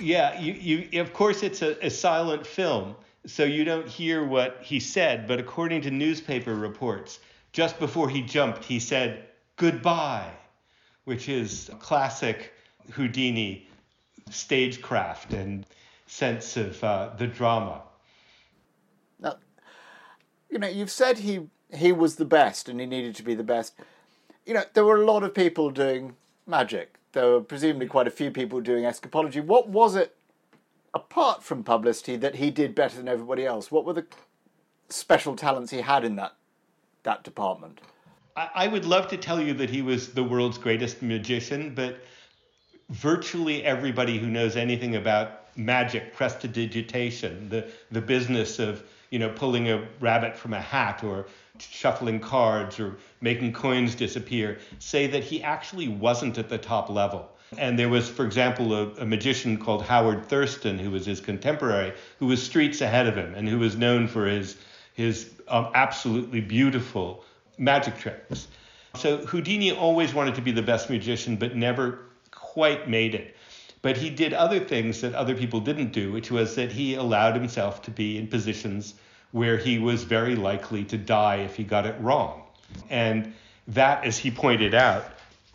Yeah, 0.00 0.38
you, 0.40 0.86
you 0.90 1.00
of 1.00 1.12
course 1.12 1.42
it's 1.42 1.62
a, 1.62 1.84
a 1.84 1.90
silent 1.90 2.46
film, 2.46 2.96
so 3.26 3.44
you 3.44 3.64
don't 3.64 3.86
hear 3.86 4.26
what 4.26 4.58
he 4.62 4.80
said, 4.80 5.28
but 5.28 5.38
according 5.38 5.82
to 5.82 5.90
newspaper 5.90 6.54
reports, 6.54 7.20
just 7.52 7.78
before 7.78 8.08
he 8.08 8.22
jumped, 8.22 8.64
he 8.64 8.80
said 8.80 9.24
goodbye, 9.56 10.30
which 11.04 11.28
is 11.28 11.70
classic 11.78 12.52
Houdini 12.90 13.68
stagecraft 14.30 15.32
and 15.32 15.66
sense 16.06 16.56
of 16.56 16.82
uh, 16.82 17.10
the 17.16 17.26
drama 17.26 17.82
you 20.52 20.58
know, 20.58 20.68
you've 20.68 20.90
said 20.90 21.18
he 21.18 21.48
he 21.74 21.90
was 21.90 22.16
the 22.16 22.26
best 22.26 22.68
and 22.68 22.78
he 22.78 22.84
needed 22.84 23.16
to 23.16 23.22
be 23.22 23.34
the 23.34 23.42
best. 23.42 23.74
You 24.44 24.52
know, 24.52 24.64
there 24.74 24.84
were 24.84 25.00
a 25.00 25.06
lot 25.06 25.22
of 25.22 25.34
people 25.34 25.70
doing 25.70 26.14
magic. 26.46 26.98
There 27.12 27.30
were 27.30 27.40
presumably 27.40 27.86
quite 27.86 28.06
a 28.06 28.10
few 28.10 28.30
people 28.30 28.60
doing 28.60 28.84
escapology. 28.84 29.42
What 29.42 29.70
was 29.70 29.96
it, 29.96 30.14
apart 30.92 31.42
from 31.42 31.64
publicity, 31.64 32.16
that 32.16 32.34
he 32.34 32.50
did 32.50 32.74
better 32.74 32.98
than 32.98 33.08
everybody 33.08 33.46
else? 33.46 33.70
What 33.70 33.86
were 33.86 33.94
the 33.94 34.06
special 34.90 35.34
talents 35.34 35.70
he 35.70 35.80
had 35.80 36.04
in 36.04 36.16
that 36.16 36.34
that 37.02 37.24
department? 37.24 37.80
I 38.36 38.66
would 38.66 38.86
love 38.86 39.08
to 39.08 39.18
tell 39.18 39.42
you 39.42 39.52
that 39.54 39.68
he 39.68 39.82
was 39.82 40.12
the 40.12 40.24
world's 40.24 40.56
greatest 40.56 41.02
magician, 41.02 41.74
but 41.74 42.02
virtually 42.88 43.62
everybody 43.62 44.18
who 44.18 44.26
knows 44.26 44.56
anything 44.56 44.96
about 44.96 45.56
magic, 45.56 46.14
prestidigitation, 46.14 47.50
the, 47.50 47.70
the 47.90 48.00
business 48.00 48.58
of 48.58 48.84
you 49.12 49.18
know, 49.18 49.28
pulling 49.28 49.68
a 49.68 49.86
rabbit 50.00 50.34
from 50.34 50.54
a 50.54 50.60
hat 50.60 51.04
or 51.04 51.26
shuffling 51.58 52.18
cards 52.18 52.80
or 52.80 52.96
making 53.20 53.52
coins 53.52 53.94
disappear, 53.94 54.58
say 54.78 55.06
that 55.06 55.22
he 55.22 55.42
actually 55.42 55.86
wasn't 55.86 56.38
at 56.38 56.48
the 56.48 56.56
top 56.56 56.88
level. 56.88 57.28
And 57.58 57.78
there 57.78 57.90
was, 57.90 58.08
for 58.08 58.24
example, 58.24 58.74
a, 58.74 58.86
a, 58.94 59.04
magician 59.04 59.58
called 59.58 59.82
Howard 59.82 60.24
Thurston, 60.24 60.78
who 60.78 60.90
was 60.90 61.04
his 61.04 61.20
contemporary, 61.20 61.92
who 62.18 62.26
was 62.26 62.42
streets 62.42 62.80
ahead 62.80 63.06
of 63.06 63.14
him 63.14 63.34
and 63.34 63.46
who 63.46 63.58
was 63.58 63.76
known 63.76 64.08
for 64.08 64.26
his, 64.26 64.56
his 64.94 65.30
um, 65.46 65.68
absolutely 65.74 66.40
beautiful 66.40 67.22
magic 67.58 67.98
tricks. 67.98 68.48
So 68.96 69.18
Houdini 69.26 69.72
always 69.72 70.14
wanted 70.14 70.36
to 70.36 70.40
be 70.40 70.52
the 70.52 70.62
best 70.62 70.88
magician, 70.88 71.36
but 71.36 71.54
never 71.54 71.98
quite 72.30 72.88
made 72.88 73.14
it. 73.14 73.36
But 73.82 73.96
he 73.96 74.10
did 74.10 74.32
other 74.32 74.60
things 74.60 75.00
that 75.00 75.14
other 75.14 75.34
people 75.34 75.60
didn't 75.60 75.92
do, 75.92 76.12
which 76.12 76.30
was 76.30 76.54
that 76.54 76.70
he 76.72 76.94
allowed 76.94 77.34
himself 77.34 77.82
to 77.82 77.90
be 77.90 78.16
in 78.16 78.28
positions 78.28 78.94
where 79.32 79.56
he 79.56 79.78
was 79.78 80.04
very 80.04 80.36
likely 80.36 80.84
to 80.84 80.96
die 80.96 81.36
if 81.36 81.56
he 81.56 81.64
got 81.64 81.84
it 81.84 81.96
wrong. 82.00 82.42
And 82.88 83.34
that, 83.68 84.04
as 84.04 84.16
he 84.18 84.30
pointed 84.30 84.74
out, 84.74 85.04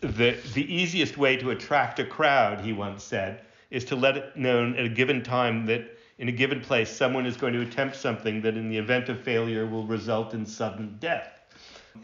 the, 0.00 0.36
the 0.54 0.72
easiest 0.72 1.16
way 1.16 1.36
to 1.38 1.50
attract 1.50 1.98
a 1.98 2.04
crowd, 2.04 2.60
he 2.60 2.72
once 2.72 3.02
said, 3.02 3.40
is 3.70 3.84
to 3.86 3.96
let 3.96 4.16
it 4.16 4.36
known 4.36 4.76
at 4.76 4.84
a 4.84 4.88
given 4.88 5.22
time 5.22 5.66
that 5.66 5.96
in 6.18 6.28
a 6.28 6.32
given 6.32 6.60
place 6.60 6.90
someone 6.90 7.26
is 7.26 7.36
going 7.36 7.52
to 7.52 7.60
attempt 7.60 7.96
something 7.96 8.42
that 8.42 8.56
in 8.56 8.68
the 8.68 8.76
event 8.76 9.08
of 9.08 9.20
failure 9.20 9.66
will 9.66 9.86
result 9.86 10.34
in 10.34 10.44
sudden 10.44 10.96
death. 11.00 11.40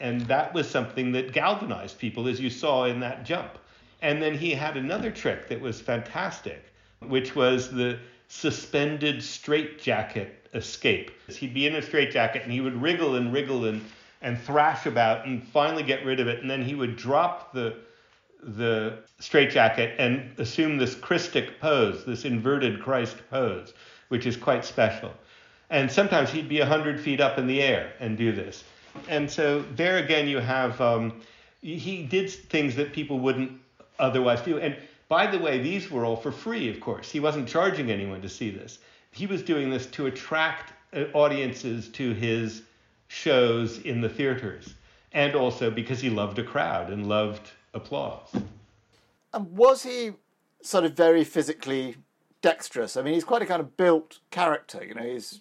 And 0.00 0.22
that 0.22 0.54
was 0.54 0.68
something 0.68 1.12
that 1.12 1.32
galvanized 1.32 1.98
people, 1.98 2.28
as 2.28 2.40
you 2.40 2.50
saw 2.50 2.84
in 2.84 3.00
that 3.00 3.24
jump. 3.24 3.58
And 4.04 4.20
then 4.20 4.36
he 4.36 4.50
had 4.50 4.76
another 4.76 5.10
trick 5.10 5.48
that 5.48 5.58
was 5.58 5.80
fantastic, 5.80 6.62
which 7.00 7.34
was 7.34 7.70
the 7.70 7.98
suspended 8.28 9.22
straitjacket 9.22 10.46
escape. 10.52 11.10
He'd 11.26 11.54
be 11.54 11.66
in 11.66 11.76
a 11.76 11.80
straitjacket 11.80 12.42
and 12.42 12.52
he 12.52 12.60
would 12.60 12.80
wriggle 12.80 13.14
and 13.14 13.32
wriggle 13.32 13.64
and, 13.64 13.82
and 14.20 14.38
thrash 14.38 14.84
about 14.84 15.26
and 15.26 15.42
finally 15.42 15.82
get 15.82 16.04
rid 16.04 16.20
of 16.20 16.28
it. 16.28 16.42
And 16.42 16.50
then 16.50 16.62
he 16.62 16.74
would 16.74 16.96
drop 16.96 17.54
the, 17.54 17.76
the 18.42 18.98
straitjacket 19.20 19.94
and 19.98 20.38
assume 20.38 20.76
this 20.76 20.94
Christic 20.94 21.58
pose, 21.58 22.04
this 22.04 22.26
inverted 22.26 22.82
Christ 22.82 23.16
pose, 23.30 23.72
which 24.08 24.26
is 24.26 24.36
quite 24.36 24.66
special. 24.66 25.14
And 25.70 25.90
sometimes 25.90 26.28
he'd 26.28 26.50
be 26.50 26.58
100 26.58 27.00
feet 27.00 27.22
up 27.22 27.38
in 27.38 27.46
the 27.46 27.62
air 27.62 27.94
and 28.00 28.18
do 28.18 28.32
this. 28.32 28.64
And 29.08 29.30
so 29.30 29.64
there 29.76 29.96
again, 29.96 30.28
you 30.28 30.40
have, 30.40 30.78
um, 30.82 31.22
he 31.62 32.02
did 32.02 32.30
things 32.30 32.76
that 32.76 32.92
people 32.92 33.18
wouldn't 33.18 33.63
otherwise 33.98 34.40
do. 34.42 34.58
And 34.58 34.76
by 35.08 35.26
the 35.26 35.38
way, 35.38 35.58
these 35.58 35.90
were 35.90 36.04
all 36.04 36.16
for 36.16 36.32
free, 36.32 36.68
of 36.70 36.80
course. 36.80 37.10
He 37.10 37.20
wasn't 37.20 37.48
charging 37.48 37.90
anyone 37.90 38.20
to 38.22 38.28
see 38.28 38.50
this. 38.50 38.78
He 39.10 39.26
was 39.26 39.42
doing 39.42 39.70
this 39.70 39.86
to 39.86 40.06
attract 40.06 40.72
uh, 40.92 41.04
audiences 41.12 41.88
to 41.90 42.12
his 42.12 42.62
shows 43.08 43.78
in 43.78 44.00
the 44.00 44.08
theaters, 44.08 44.74
and 45.12 45.34
also 45.34 45.70
because 45.70 46.00
he 46.00 46.10
loved 46.10 46.38
a 46.38 46.44
crowd 46.44 46.90
and 46.90 47.06
loved 47.08 47.50
applause. 47.74 48.30
And 49.32 49.56
was 49.56 49.82
he 49.82 50.12
sort 50.62 50.84
of 50.84 50.94
very 50.94 51.22
physically 51.24 51.96
dexterous? 52.40 52.96
I 52.96 53.02
mean, 53.02 53.14
he's 53.14 53.24
quite 53.24 53.42
a 53.42 53.46
kind 53.46 53.60
of 53.60 53.76
built 53.76 54.18
character. 54.30 54.82
You 54.84 54.94
know, 54.94 55.02
he's, 55.02 55.40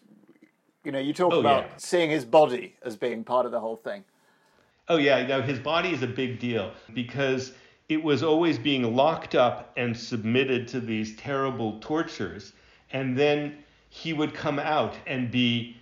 you 0.83 0.91
know, 0.91 1.00
you 1.00 1.13
talk 1.13 1.31
Oh, 1.33 1.39
about 1.39 1.63
yeah. 1.63 1.74
seeing 1.77 2.10
his 2.10 2.25
body 2.25 2.75
as 2.83 2.95
being 2.95 3.24
part 3.24 3.45
of 3.45 3.51
the 3.51 3.60
whole 3.60 3.77
thing. 3.77 4.03
Oh 4.89 4.98
yeah, 4.98 5.25
no, 5.25 5.41
his 5.41 5.60
body 5.60 5.91
is 5.93 6.03
a 6.03 6.07
big 6.07 6.39
deal 6.39 6.72
because 6.93 7.53
it 7.93 8.03
was 8.03 8.23
always 8.23 8.57
being 8.57 8.95
locked 8.95 9.35
up 9.35 9.71
and 9.77 9.95
submitted 9.95 10.67
to 10.69 10.79
these 10.79 11.15
terrible 11.15 11.79
tortures, 11.79 12.53
and 12.91 13.17
then 13.17 13.57
he 13.89 14.13
would 14.13 14.33
come 14.33 14.57
out 14.59 14.95
and 15.05 15.29
be 15.29 15.77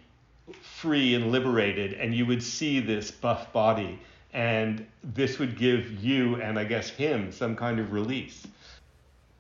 free 0.62 1.15
and 1.15 1.32
liberated, 1.32 1.94
and 1.94 2.13
you 2.13 2.25
would 2.25 2.44
see 2.44 2.80
this 2.82 3.10
buff 3.10 3.51
body, 3.53 3.98
and 4.34 4.86
this 5.03 5.39
would 5.39 5.58
give 5.58 6.03
you 6.03 6.41
and 6.41 6.60
I 6.60 6.65
guess 6.65 6.89
him 6.89 7.32
some 7.32 7.56
kind 7.56 7.80
of 7.80 7.94
release. 7.94 8.46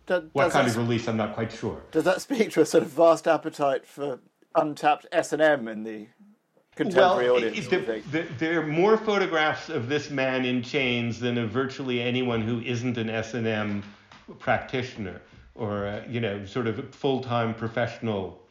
Does, 0.05 0.23
What 0.33 0.45
does 0.45 0.53
kind 0.53 0.67
of 0.67 0.77
release? 0.77 1.07
I'm 1.07 1.17
not 1.17 1.33
quite 1.33 1.51
sure. 1.51 1.81
does 1.91 2.05
that 2.05 2.21
speak 2.21 2.51
to 2.51 2.61
a 2.61 2.65
sort 2.65 2.83
of 2.83 2.89
vast 2.89 3.27
appetite 3.27 3.85
for 3.85 4.19
untapped 4.55 5.05
S 5.11 5.33
and 5.33 5.41
M 5.41 5.67
in 5.67 5.83
the 5.83 6.07
contemporary 6.83 7.27
well, 7.27 7.35
audience? 7.37 7.55
do 7.55 7.61
you 7.63 7.69
there, 7.69 7.81
think? 7.81 8.11
there- 8.11 8.27
there 8.37 8.61
are 8.61 8.67
more 8.67 8.97
photographs 8.97 9.69
of 9.69 9.87
this 9.89 10.09
man 10.09 10.45
in 10.45 10.61
chains 10.61 11.19
than 11.19 11.37
of 11.37 11.49
virtually 11.49 12.01
anyone 12.01 12.41
who 12.41 12.59
isn't 12.61 12.97
an 12.97 13.09
S&M 13.09 13.83
practitioner 14.39 15.21
or 15.55 15.85
uh, 15.87 16.03
you 16.07 16.19
know 16.19 16.45
sort 16.45 16.67
of 16.67 16.79
a 16.79 16.83
full-time 16.83 17.53
professional. 17.53 18.41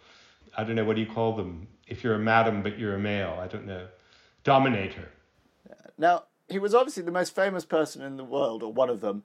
I 0.56 0.64
don't 0.64 0.76
know 0.76 0.84
what 0.84 0.96
do 0.96 1.02
you 1.02 1.10
call 1.10 1.34
them 1.34 1.66
if 1.86 2.04
you're 2.04 2.14
a 2.14 2.18
madam 2.18 2.62
but 2.62 2.78
you're 2.78 2.94
a 2.94 2.98
male. 2.98 3.38
I 3.40 3.46
don't 3.46 3.66
know. 3.66 3.86
Dominator. 4.44 5.08
Now, 5.98 6.24
he 6.48 6.58
was 6.58 6.74
obviously 6.74 7.02
the 7.02 7.12
most 7.12 7.34
famous 7.34 7.64
person 7.64 8.02
in 8.02 8.16
the 8.16 8.24
world, 8.24 8.62
or 8.62 8.72
one 8.72 8.88
of 8.90 9.00
them. 9.00 9.22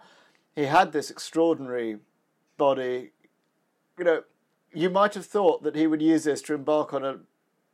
He 0.56 0.66
had 0.66 0.92
this 0.92 1.10
extraordinary 1.10 1.98
body. 2.58 3.12
You 3.98 4.04
know, 4.04 4.24
you 4.74 4.90
might 4.90 5.14
have 5.14 5.26
thought 5.26 5.64
that 5.64 5.76
he 5.76 5.88
would 5.88 6.02
use 6.02 6.26
this 6.26 6.42
to 6.44 6.54
embark 6.54 6.94
on 6.94 7.04
a 7.04 7.20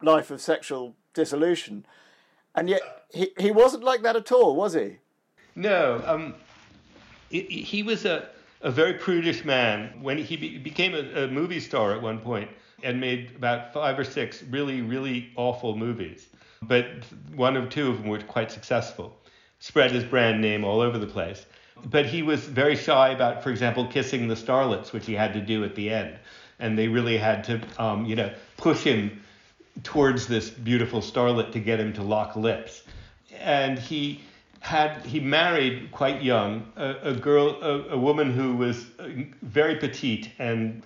life 0.02 0.32
of 0.32 0.40
sexual 0.40 0.96
dissolution. 1.14 1.86
And 2.56 2.70
yet, 2.70 2.82
he, 3.14 3.32
he 3.38 3.52
wasn't 3.52 3.84
like 3.84 4.02
that 4.02 4.16
at 4.16 4.32
all, 4.32 4.56
was 4.56 4.74
he? 4.74 4.98
No, 5.56 6.02
um, 6.06 6.36
he- 7.30 7.84
was 7.84 8.06
a, 8.06 8.30
a 8.62 8.72
very 8.72 8.94
prudish 8.94 9.44
man. 9.46 10.02
When 10.02 10.18
he 10.18 10.38
be, 10.38 10.58
became 10.58 10.94
a, 10.94 11.24
a 11.24 11.28
movie 11.28 11.60
star 11.60 11.94
at 11.94 12.02
one 12.02 12.20
point 12.20 12.50
and 12.84 13.00
made 13.00 13.36
about 13.36 13.74
five 13.74 13.98
or 13.98 14.04
six 14.04 14.44
really, 14.44 14.82
really 14.82 15.32
awful 15.36 15.76
movies, 15.76 16.28
but 16.62 16.86
one 17.36 17.58
or 17.58 17.68
two 17.68 17.90
of 17.90 17.98
them 18.00 18.08
were 18.08 18.20
quite 18.20 18.52
successful, 18.52 19.18
spread 19.60 19.92
his 19.92 20.04
brand 20.04 20.42
name 20.42 20.64
all 20.64 20.82
over 20.82 20.98
the 20.98 21.08
place. 21.08 21.46
But 21.86 22.06
he 22.06 22.22
was 22.22 22.42
very 22.42 22.76
shy 22.76 23.10
about, 23.10 23.44
for 23.44 23.50
example, 23.50 23.88
kissing 23.88 24.28
the 24.28 24.36
starlets, 24.36 24.94
which 24.94 25.06
he 25.06 25.14
had 25.14 25.34
to 25.34 25.42
do 25.42 25.64
at 25.64 25.76
the 25.76 25.90
end. 25.90 26.18
And 26.60 26.78
they 26.78 26.88
really 26.88 27.18
had 27.18 27.44
to, 27.46 27.62
um, 27.80 28.06
you 28.06 28.16
know, 28.16 28.32
push 28.58 28.84
him 28.84 29.24
towards 29.84 30.28
this 30.28 30.50
beautiful 30.50 31.02
starlet 31.02 31.52
to 31.52 31.60
get 31.60 31.80
him 31.80 31.94
to 31.94 32.04
lock 32.04 32.36
lips. 32.36 32.84
And 33.40 33.80
he 33.80 34.22
had 34.60 35.04
he 35.06 35.20
married 35.20 35.92
quite 35.92 36.22
young 36.22 36.72
a, 36.76 36.96
a 37.04 37.14
girl, 37.14 37.58
a, 37.62 37.94
a 37.94 37.98
woman 37.98 38.32
who 38.32 38.56
was 38.56 38.86
uh, 39.00 39.10
very 39.42 39.76
petite 39.76 40.32
and 40.40 40.84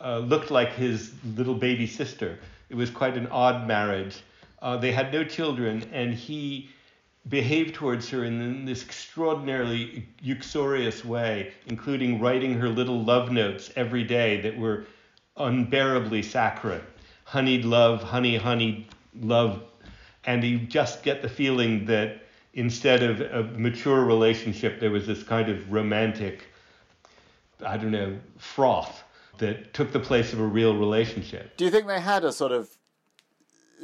uh, 0.00 0.18
looked 0.18 0.50
like 0.50 0.72
his 0.72 1.12
little 1.36 1.54
baby 1.54 1.86
sister. 1.86 2.38
It 2.70 2.74
was 2.74 2.90
quite 2.90 3.16
an 3.16 3.26
odd 3.28 3.66
marriage. 3.66 4.22
Uh, 4.60 4.76
they 4.76 4.92
had 4.92 5.12
no 5.12 5.24
children, 5.24 5.88
and 5.92 6.14
he 6.14 6.70
behaved 7.28 7.74
towards 7.74 8.08
her 8.08 8.24
in 8.24 8.64
this 8.64 8.82
extraordinarily 8.82 10.08
uxorious 10.24 11.04
way, 11.04 11.52
including 11.66 12.20
writing 12.20 12.54
her 12.54 12.68
little 12.68 13.02
love 13.04 13.30
notes 13.30 13.70
every 13.76 14.04
day 14.04 14.40
that 14.40 14.56
were 14.56 14.86
unbearably 15.36 16.22
saccharine. 16.22 16.80
Honeyed 17.28 17.66
love, 17.66 18.02
honey, 18.02 18.38
honey, 18.38 18.86
love. 19.20 19.62
And 20.24 20.42
you 20.42 20.60
just 20.60 21.02
get 21.02 21.20
the 21.20 21.28
feeling 21.28 21.84
that 21.84 22.22
instead 22.54 23.02
of 23.02 23.20
a 23.20 23.42
mature 23.58 24.02
relationship, 24.02 24.80
there 24.80 24.90
was 24.90 25.06
this 25.06 25.22
kind 25.22 25.50
of 25.50 25.70
romantic, 25.70 26.46
I 27.64 27.76
don't 27.76 27.90
know, 27.90 28.18
froth 28.38 29.04
that 29.36 29.74
took 29.74 29.92
the 29.92 30.00
place 30.00 30.32
of 30.32 30.40
a 30.40 30.46
real 30.46 30.74
relationship. 30.74 31.54
Do 31.58 31.66
you 31.66 31.70
think 31.70 31.86
they 31.86 32.00
had 32.00 32.24
a 32.24 32.32
sort 32.32 32.50
of 32.50 32.70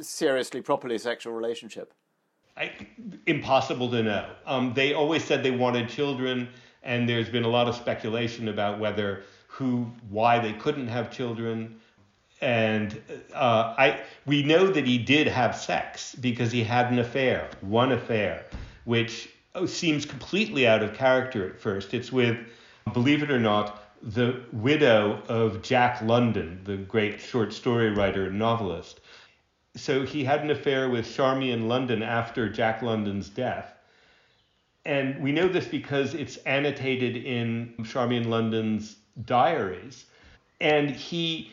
seriously, 0.01 0.61
properly 0.61 0.97
sexual 0.97 1.33
relationship? 1.33 1.93
I, 2.57 2.71
impossible 3.27 3.91
to 3.91 4.01
know. 4.01 4.31
Um, 4.47 4.73
they 4.73 4.95
always 4.95 5.23
said 5.23 5.43
they 5.43 5.51
wanted 5.51 5.87
children, 5.87 6.49
and 6.81 7.07
there's 7.07 7.29
been 7.29 7.43
a 7.43 7.49
lot 7.49 7.67
of 7.67 7.75
speculation 7.75 8.47
about 8.47 8.79
whether, 8.79 9.21
who, 9.47 9.91
why 10.09 10.39
they 10.39 10.53
couldn't 10.53 10.87
have 10.87 11.11
children. 11.11 11.79
And 12.41 13.01
uh, 13.33 13.75
I, 13.77 14.01
we 14.25 14.43
know 14.43 14.67
that 14.67 14.85
he 14.85 14.97
did 14.97 15.27
have 15.27 15.55
sex 15.55 16.15
because 16.15 16.51
he 16.51 16.63
had 16.63 16.91
an 16.91 16.99
affair, 16.99 17.49
one 17.61 17.91
affair, 17.91 18.45
which 18.83 19.29
oh, 19.55 19.65
seems 19.65 20.05
completely 20.05 20.67
out 20.67 20.83
of 20.83 20.93
character 20.93 21.47
at 21.49 21.59
first. 21.59 21.93
It's 21.93 22.11
with, 22.11 22.37
believe 22.93 23.23
it 23.23 23.31
or 23.31 23.39
not, 23.39 23.81
the 24.01 24.41
widow 24.51 25.23
of 25.27 25.61
Jack 25.61 26.01
London, 26.01 26.59
the 26.65 26.77
great 26.77 27.19
short 27.19 27.53
story 27.53 27.91
writer 27.91 28.27
and 28.27 28.37
novelist 28.37 28.99
so 29.75 30.05
he 30.05 30.23
had 30.23 30.41
an 30.41 30.51
affair 30.51 30.89
with 30.89 31.05
Charmian 31.05 31.67
London 31.67 32.01
after 32.01 32.49
Jack 32.49 32.81
London's 32.81 33.29
death. 33.29 33.73
And 34.85 35.21
we 35.21 35.31
know 35.31 35.47
this 35.47 35.67
because 35.67 36.13
it's 36.13 36.37
annotated 36.37 37.17
in 37.17 37.73
Charmian 37.83 38.29
London's 38.29 38.97
diaries. 39.25 40.05
And 40.61 40.91
he 40.91 41.51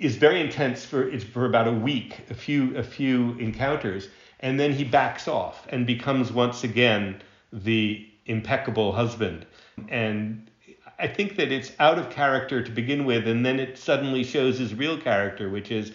is 0.00 0.16
very 0.16 0.40
intense 0.40 0.84
for 0.84 1.08
it's 1.08 1.22
for 1.22 1.44
about 1.44 1.68
a 1.68 1.72
week, 1.72 2.20
a 2.30 2.34
few 2.34 2.76
a 2.76 2.82
few 2.82 3.32
encounters, 3.38 4.08
and 4.40 4.58
then 4.58 4.72
he 4.72 4.82
backs 4.82 5.28
off 5.28 5.66
and 5.68 5.86
becomes 5.86 6.32
once 6.32 6.64
again 6.64 7.22
the 7.52 8.08
impeccable 8.26 8.92
husband. 8.92 9.46
And 9.88 10.50
I 10.98 11.06
think 11.06 11.36
that 11.36 11.52
it's 11.52 11.72
out 11.78 11.98
of 11.98 12.10
character 12.10 12.62
to 12.62 12.70
begin 12.70 13.04
with, 13.04 13.28
and 13.28 13.44
then 13.44 13.60
it 13.60 13.78
suddenly 13.78 14.24
shows 14.24 14.58
his 14.58 14.74
real 14.74 14.98
character, 14.98 15.50
which 15.50 15.70
is 15.70 15.92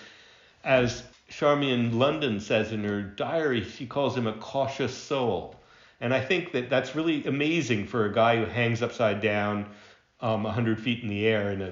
as 0.64 1.04
Charmian 1.30 1.98
London 1.98 2.40
says 2.40 2.72
in 2.72 2.84
her 2.84 3.02
diary, 3.02 3.64
she 3.64 3.88
calls 3.88 4.16
him 4.16 4.28
a 4.28 4.34
cautious 4.34 4.94
soul. 4.94 5.56
And 6.00 6.14
I 6.14 6.22
think 6.22 6.52
that 6.52 6.70
that's 6.70 6.96
really 6.96 7.26
amazing 7.26 7.88
for 7.88 8.06
a 8.06 8.14
guy 8.14 8.38
who 8.38 8.46
hangs 8.46 8.84
upside 8.84 9.22
down 9.22 9.68
um, 10.22 10.44
100 10.44 10.80
feet 10.80 11.02
in 11.02 11.10
the 11.10 11.26
air 11.26 11.52
in 11.52 11.62
a, 11.62 11.72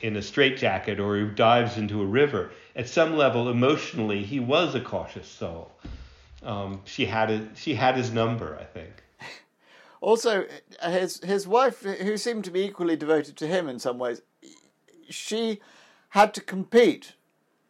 in 0.00 0.16
a 0.16 0.22
straitjacket 0.22 0.98
or 0.98 1.16
who 1.16 1.30
dives 1.30 1.76
into 1.76 2.00
a 2.00 2.06
river. 2.06 2.50
At 2.74 2.88
some 2.88 3.16
level, 3.16 3.48
emotionally, 3.48 4.22
he 4.22 4.40
was 4.40 4.74
a 4.74 4.80
cautious 4.80 5.28
soul. 5.28 5.72
Um, 6.42 6.80
she, 6.84 7.06
had 7.06 7.30
a, 7.30 7.48
she 7.54 7.74
had 7.74 7.96
his 7.96 8.12
number, 8.12 8.58
I 8.60 8.64
think. 8.64 8.92
Also, 10.02 10.46
his 10.82 11.22
his 11.22 11.46
wife, 11.46 11.82
who 11.82 12.16
seemed 12.16 12.42
to 12.44 12.50
be 12.50 12.62
equally 12.62 12.96
devoted 12.96 13.36
to 13.36 13.46
him 13.46 13.68
in 13.68 13.78
some 13.78 13.98
ways, 13.98 14.22
she 15.10 15.60
had 16.08 16.32
to 16.32 16.40
compete, 16.40 17.12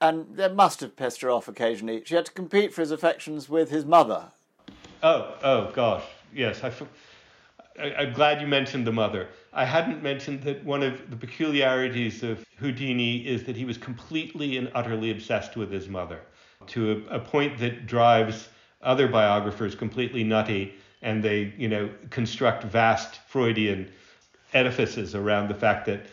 and 0.01 0.37
that 0.37 0.55
must 0.55 0.79
have 0.79 0.95
pissed 0.95 1.23
her 1.23 1.31
off 1.31 1.49
occasionally. 1.49 2.03
She 2.05 2.14
had 2.14 2.27
to 2.27 2.33
compete 2.33 2.73
for 2.73 2.83
his 2.83 2.93
affections 2.93 3.49
with 3.49 3.71
his 3.71 3.85
mother. 3.85 4.31
Oh, 5.03 5.35
oh 5.43 5.73
gosh, 5.73 6.05
yes. 6.33 6.62
I, 6.62 6.69
f- 6.69 6.85
I, 7.81 7.95
I'm 7.99 8.12
glad 8.12 8.40
you 8.40 8.47
mentioned 8.47 8.87
the 8.87 8.93
mother. 8.93 9.29
I 9.53 9.64
hadn't 9.64 10.03
mentioned 10.03 10.43
that 10.43 10.64
one 10.64 10.83
of 10.83 11.11
the 11.11 11.16
peculiarities 11.16 12.23
of 12.23 12.45
Houdini 12.57 13.27
is 13.27 13.45
that 13.45 13.57
he 13.57 13.64
was 13.64 13.79
completely 13.79 14.57
and 14.57 14.71
utterly 14.75 15.11
obsessed 15.11 15.57
with 15.57 15.71
his 15.71 15.88
mother, 15.88 16.21
to 16.69 17.05
a, 17.11 17.16
a 17.16 17.21
point 17.21 17.59
that 17.59 17.87
drives 17.87 18.49
other 18.83 19.09
biographers 19.09 19.75
completely 19.75 20.25
nutty, 20.25 20.75
and 21.03 21.23
they, 21.23 21.53
you 21.57 21.69
know, 21.69 21.90
construct 22.11 22.64
vast 22.64 23.21
Freudian 23.27 23.90
edifices 24.53 25.14
around 25.14 25.49
the 25.49 25.55
fact 25.55 25.87
that 25.87 26.07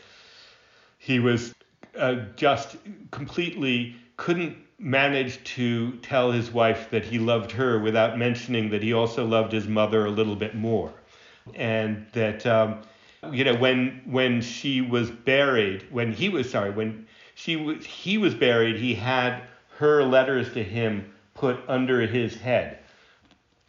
he 0.98 1.20
was 1.20 1.54
uh, 1.98 2.16
just 2.36 2.78
completely 3.12 3.96
couldn't 4.18 4.58
manage 4.80 5.44
to 5.44 5.94
tell 5.98 6.32
his 6.32 6.52
wife 6.52 6.90
that 6.92 7.04
he 7.04 7.18
loved 7.18 7.52
her 7.52 7.80
without 7.80 8.18
mentioning 8.18 8.70
that 8.70 8.84
he 8.84 8.94
also 8.94 9.26
loved 9.26 9.52
his 9.52 9.68
mother 9.68 10.06
a 10.06 10.10
little 10.10 10.36
bit 10.36 10.56
more. 10.56 10.94
And 11.56 12.06
that 12.14 12.46
um, 12.46 12.82
you 13.32 13.44
know 13.44 13.56
when 13.56 14.02
when 14.06 14.42
she 14.42 14.82
was 14.82 15.10
buried, 15.10 15.86
when 15.92 16.12
he 16.12 16.30
was 16.30 16.50
sorry, 16.50 16.72
when 16.72 17.08
she 17.36 17.56
was 17.56 17.86
he 17.86 18.18
was 18.18 18.34
buried, 18.34 18.78
he 18.78 18.94
had 18.94 19.44
her 19.78 20.04
letters 20.04 20.54
to 20.54 20.64
him 20.64 21.14
put 21.34 21.60
under 21.68 22.02
his 22.02 22.36
head 22.36 22.80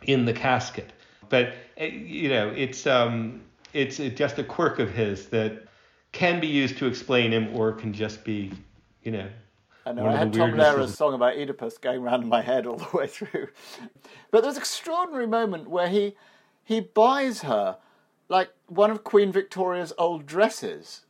in 0.02 0.24
the 0.24 0.32
casket. 0.32 0.92
But 1.28 1.54
eh, 1.76 1.86
you 1.86 2.28
know, 2.28 2.48
it's 2.48 2.86
um, 2.86 3.42
it's 3.72 3.98
just 3.98 4.38
a 4.38 4.44
quirk 4.44 4.78
of 4.78 4.90
his 4.90 5.26
that 5.26 5.64
can 6.12 6.40
be 6.40 6.46
used 6.46 6.78
to 6.78 6.86
explain 6.86 7.32
him, 7.32 7.54
or 7.54 7.72
can 7.72 7.92
just 7.92 8.24
be, 8.24 8.50
you 9.02 9.12
know. 9.12 9.28
I 9.84 9.92
know. 9.92 10.06
I 10.06 10.16
had 10.16 10.32
Tom 10.32 10.52
Lehrer's 10.52 10.96
song 10.96 11.14
about 11.14 11.36
Oedipus 11.36 11.78
going 11.78 12.02
around 12.02 12.22
in 12.22 12.28
my 12.28 12.42
head 12.42 12.66
all 12.66 12.76
the 12.76 12.96
way 12.96 13.06
through. 13.06 13.48
But 14.30 14.42
there's 14.42 14.56
an 14.56 14.62
extraordinary 14.62 15.26
moment 15.26 15.68
where 15.68 15.88
he 15.88 16.14
he 16.68 16.80
buys 16.80 17.40
her 17.40 17.78
like 18.28 18.50
one 18.66 18.90
of 18.90 19.02
Queen 19.02 19.32
Victoria's 19.32 19.94
old 19.96 20.26
dresses. 20.26 21.06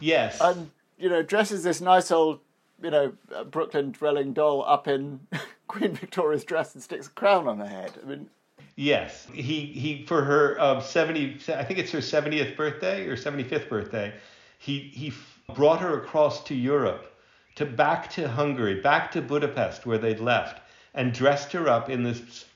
Yes. 0.00 0.40
And 0.40 0.72
you 0.98 1.08
know, 1.08 1.22
dresses 1.22 1.62
this 1.62 1.80
nice 1.80 2.10
old, 2.10 2.40
you 2.82 2.90
know, 2.90 3.12
Brooklyn 3.52 3.92
dwelling 3.92 4.32
doll 4.32 4.64
up 4.66 4.88
in 4.88 5.20
Queen 5.68 5.94
Victoria's 5.94 6.42
dress 6.42 6.74
and 6.74 6.82
sticks 6.82 7.06
a 7.06 7.10
crown 7.10 7.46
on 7.46 7.60
her 7.60 7.68
head. 7.68 7.92
I 8.02 8.06
mean, 8.08 8.28
Yes, 8.74 9.28
he 9.32 9.66
he 9.66 10.04
for 10.06 10.24
her 10.24 10.58
uh, 10.58 10.80
seventy. 10.80 11.36
I 11.46 11.62
think 11.62 11.78
it's 11.78 11.92
her 11.92 12.00
seventieth 12.00 12.56
birthday 12.56 13.06
or 13.06 13.16
seventy 13.16 13.44
fifth 13.44 13.68
birthday. 13.68 14.12
He 14.58 14.80
he 14.92 15.12
brought 15.54 15.80
her 15.82 16.02
across 16.02 16.42
to 16.44 16.56
Europe, 16.56 17.14
to 17.54 17.64
back 17.64 18.10
to 18.14 18.28
Hungary, 18.28 18.80
back 18.80 19.12
to 19.12 19.22
Budapest 19.22 19.86
where 19.86 19.98
they'd 19.98 20.18
left, 20.18 20.60
and 20.94 21.12
dressed 21.12 21.52
her 21.52 21.68
up 21.68 21.88
in 21.88 22.02
this 22.02 22.46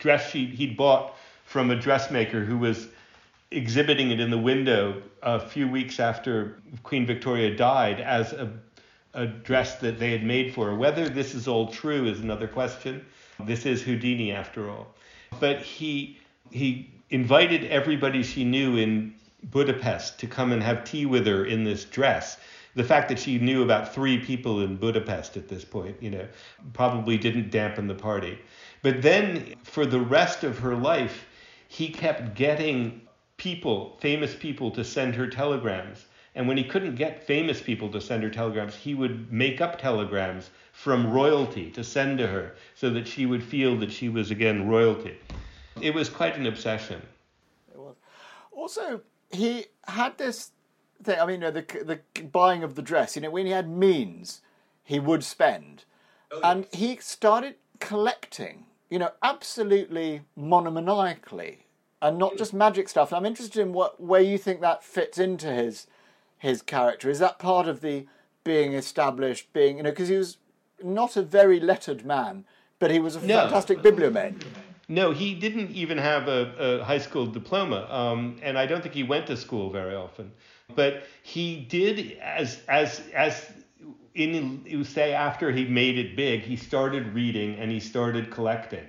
dress 0.00 0.30
she 0.30 0.46
he'd 0.46 0.76
bought 0.76 1.16
from 1.44 1.70
a 1.70 1.76
dressmaker 1.76 2.44
who 2.44 2.58
was 2.58 2.88
exhibiting 3.52 4.10
it 4.10 4.18
in 4.18 4.30
the 4.30 4.38
window 4.38 5.00
a 5.22 5.38
few 5.38 5.68
weeks 5.68 6.00
after 6.00 6.58
Queen 6.82 7.06
Victoria 7.06 7.56
died 7.56 8.00
as 8.00 8.32
a 8.32 8.50
a 9.14 9.26
dress 9.26 9.76
that 9.80 9.98
they 9.98 10.12
had 10.12 10.22
made 10.22 10.54
for 10.54 10.66
her. 10.66 10.76
Whether 10.76 11.08
this 11.08 11.34
is 11.34 11.48
all 11.48 11.66
true 11.66 12.06
is 12.06 12.20
another 12.20 12.46
question. 12.46 13.04
This 13.44 13.66
is 13.66 13.82
Houdini 13.82 14.30
after 14.30 14.70
all 14.70 14.94
but 15.38 15.60
he 15.62 16.18
he 16.50 16.90
invited 17.10 17.64
everybody 17.64 18.22
she 18.22 18.44
knew 18.44 18.76
in 18.76 19.14
Budapest 19.44 20.18
to 20.20 20.26
come 20.26 20.52
and 20.52 20.62
have 20.62 20.84
tea 20.84 21.06
with 21.06 21.26
her 21.26 21.44
in 21.44 21.64
this 21.64 21.84
dress. 21.84 22.38
The 22.74 22.84
fact 22.84 23.08
that 23.08 23.18
she 23.18 23.38
knew 23.38 23.62
about 23.62 23.94
three 23.94 24.18
people 24.18 24.60
in 24.60 24.76
Budapest 24.76 25.36
at 25.36 25.48
this 25.48 25.64
point, 25.64 25.96
you 26.00 26.10
know, 26.10 26.26
probably 26.72 27.16
didn't 27.16 27.50
dampen 27.50 27.86
the 27.86 27.94
party. 27.94 28.38
But 28.82 29.02
then 29.02 29.54
for 29.62 29.84
the 29.86 30.00
rest 30.00 30.44
of 30.44 30.58
her 30.58 30.74
life, 30.74 31.26
he 31.68 31.88
kept 31.88 32.34
getting 32.34 33.02
people, 33.36 33.96
famous 34.00 34.34
people, 34.34 34.70
to 34.72 34.84
send 34.84 35.14
her 35.14 35.26
telegrams. 35.26 36.06
And 36.34 36.46
when 36.46 36.56
he 36.56 36.64
couldn't 36.64 36.94
get 36.94 37.26
famous 37.26 37.60
people 37.60 37.90
to 37.90 38.00
send 38.00 38.22
her 38.22 38.30
telegrams, 38.30 38.74
he 38.74 38.94
would 38.94 39.32
make 39.32 39.60
up 39.60 39.80
telegrams 39.80 40.50
from 40.72 41.10
royalty 41.10 41.70
to 41.72 41.84
send 41.84 42.18
to 42.18 42.26
her 42.26 42.54
so 42.74 42.90
that 42.90 43.06
she 43.06 43.26
would 43.26 43.42
feel 43.42 43.76
that 43.78 43.92
she 43.92 44.08
was 44.08 44.30
again 44.30 44.68
royalty. 44.68 45.18
It 45.80 45.94
was 45.94 46.08
quite 46.08 46.36
an 46.36 46.46
obsession. 46.46 47.02
It 47.72 47.78
was. 47.78 47.96
Also, 48.52 49.02
he 49.30 49.66
had 49.86 50.18
this 50.18 50.52
thing. 51.02 51.18
I 51.18 51.26
mean, 51.26 51.42
you 51.42 51.50
the 51.50 52.00
the 52.14 52.22
buying 52.22 52.62
of 52.62 52.74
the 52.74 52.82
dress. 52.82 53.16
You 53.16 53.22
know, 53.22 53.30
when 53.30 53.46
he 53.46 53.52
had 53.52 53.68
means, 53.68 54.40
he 54.84 55.00
would 55.00 55.24
spend, 55.24 55.84
oh, 56.30 56.36
yes. 56.36 56.44
and 56.44 56.66
he 56.72 56.96
started 56.96 57.56
collecting. 57.80 58.66
You 58.90 58.98
know, 58.98 59.12
absolutely 59.22 60.22
monomaniacally, 60.38 61.58
and 62.02 62.18
not 62.18 62.36
just 62.36 62.52
magic 62.52 62.88
stuff. 62.88 63.12
And 63.12 63.18
I'm 63.18 63.26
interested 63.26 63.60
in 63.60 63.72
what 63.72 64.00
where 64.00 64.20
you 64.20 64.36
think 64.36 64.60
that 64.60 64.84
fits 64.84 65.16
into 65.18 65.46
his 65.46 65.86
his 66.38 66.60
character. 66.60 67.08
Is 67.08 67.20
that 67.20 67.38
part 67.38 67.68
of 67.68 67.80
the 67.80 68.06
being 68.44 68.72
established, 68.72 69.52
being 69.52 69.76
you 69.78 69.84
know, 69.84 69.90
because 69.90 70.08
he 70.08 70.16
was 70.16 70.38
not 70.82 71.16
a 71.16 71.22
very 71.22 71.60
lettered 71.60 72.04
man, 72.04 72.44
but 72.78 72.90
he 72.90 72.98
was 72.98 73.16
a 73.16 73.26
no. 73.26 73.42
fantastic 73.42 73.78
bibliomane. 73.78 74.42
No, 74.88 75.12
he 75.12 75.34
didn't 75.34 75.70
even 75.70 75.98
have 75.98 76.26
a, 76.26 76.80
a 76.80 76.84
high 76.84 76.98
school 76.98 77.24
diploma, 77.26 77.86
um, 77.88 78.38
and 78.42 78.58
I 78.58 78.66
don't 78.66 78.82
think 78.82 78.94
he 78.94 79.04
went 79.04 79.28
to 79.28 79.36
school 79.36 79.70
very 79.70 79.94
often. 79.94 80.32
But 80.74 81.04
he 81.22 81.60
did, 81.60 82.18
as 82.20 82.60
as 82.68 83.00
as 83.14 83.52
in 84.14 84.84
say 84.84 85.12
after 85.12 85.50
he 85.50 85.64
made 85.64 85.98
it 85.98 86.16
big, 86.16 86.42
he 86.42 86.56
started 86.56 87.14
reading 87.14 87.56
and 87.56 87.70
he 87.70 87.80
started 87.80 88.30
collecting, 88.30 88.86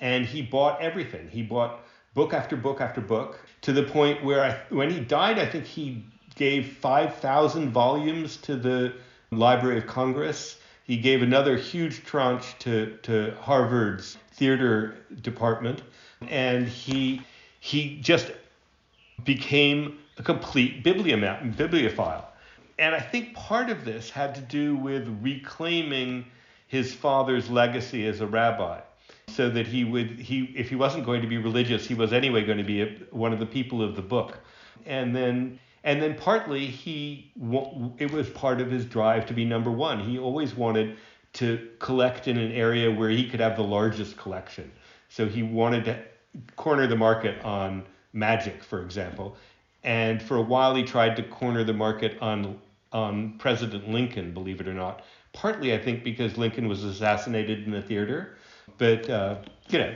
and 0.00 0.26
he 0.26 0.42
bought 0.42 0.80
everything. 0.80 1.28
He 1.28 1.42
bought 1.42 1.80
book 2.14 2.32
after 2.32 2.56
book 2.56 2.80
after 2.80 3.00
book 3.00 3.40
to 3.62 3.72
the 3.72 3.82
point 3.82 4.24
where 4.24 4.42
I, 4.42 4.74
when 4.74 4.90
he 4.90 5.00
died, 5.00 5.38
I 5.38 5.46
think 5.46 5.64
he 5.64 6.04
gave 6.34 6.76
five 6.76 7.16
thousand 7.16 7.70
volumes 7.70 8.36
to 8.38 8.56
the 8.56 8.94
Library 9.30 9.78
of 9.78 9.86
Congress 9.86 10.58
he 10.88 10.96
gave 10.96 11.20
another 11.20 11.54
huge 11.58 12.02
tranche 12.02 12.58
to, 12.60 12.96
to 13.02 13.34
Harvard's 13.42 14.16
theater 14.32 14.96
department, 15.20 15.82
and 16.26 16.66
he 16.66 17.20
he 17.60 18.00
just 18.00 18.32
became 19.22 19.98
a 20.16 20.22
complete 20.22 20.82
bibliophile. 20.82 22.32
And 22.78 22.94
I 22.94 23.00
think 23.00 23.34
part 23.34 23.70
of 23.70 23.84
this 23.84 24.10
had 24.10 24.34
to 24.36 24.40
do 24.40 24.76
with 24.76 25.08
reclaiming 25.20 26.26
his 26.66 26.94
father's 26.94 27.50
legacy 27.50 28.06
as 28.06 28.20
a 28.20 28.26
rabbi 28.26 28.80
so 29.26 29.50
that 29.50 29.66
he 29.66 29.84
would 29.84 30.18
he 30.18 30.44
if 30.56 30.68
he 30.68 30.76
wasn't 30.76 31.04
going 31.04 31.20
to 31.22 31.26
be 31.26 31.38
religious 31.38 31.86
he 31.86 31.94
was 31.94 32.12
anyway 32.12 32.44
going 32.44 32.58
to 32.58 32.64
be 32.64 32.82
a, 32.82 32.86
one 33.10 33.32
of 33.32 33.38
the 33.38 33.46
people 33.46 33.82
of 33.82 33.94
the 33.96 34.02
book 34.02 34.38
and 34.86 35.14
then 35.14 35.58
and 35.84 36.02
then 36.02 36.14
partly 36.14 36.66
he 36.66 37.32
it 37.98 38.10
was 38.10 38.28
part 38.30 38.60
of 38.60 38.70
his 38.70 38.84
drive 38.84 39.26
to 39.26 39.34
be 39.34 39.44
number 39.44 39.70
one. 39.70 40.00
He 40.00 40.18
always 40.18 40.54
wanted 40.54 40.96
to 41.34 41.68
collect 41.78 42.26
in 42.26 42.36
an 42.36 42.52
area 42.52 42.90
where 42.90 43.10
he 43.10 43.28
could 43.28 43.40
have 43.40 43.56
the 43.56 43.62
largest 43.62 44.16
collection. 44.16 44.70
So 45.08 45.26
he 45.26 45.42
wanted 45.42 45.84
to 45.84 45.98
corner 46.56 46.86
the 46.86 46.96
market 46.96 47.42
on 47.44 47.84
magic, 48.12 48.62
for 48.62 48.82
example. 48.82 49.36
And 49.84 50.22
for 50.22 50.36
a 50.36 50.42
while 50.42 50.74
he 50.74 50.82
tried 50.82 51.16
to 51.16 51.22
corner 51.22 51.64
the 51.64 51.72
market 51.72 52.18
on 52.20 52.60
on 52.92 53.38
President 53.38 53.88
Lincoln, 53.88 54.32
believe 54.32 54.60
it 54.60 54.68
or 54.68 54.74
not. 54.74 55.02
Partly, 55.32 55.74
I 55.74 55.78
think, 55.78 56.04
because 56.04 56.36
Lincoln 56.38 56.68
was 56.68 56.84
assassinated 56.84 57.64
in 57.64 57.70
the 57.70 57.82
theater. 57.82 58.36
But 58.78 59.08
uh, 59.08 59.36
you 59.68 59.78
know, 59.78 59.94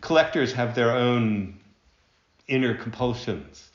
collectors 0.00 0.52
have 0.52 0.74
their 0.74 0.92
own 0.92 1.58
inner 2.46 2.74
compulsions 2.74 3.68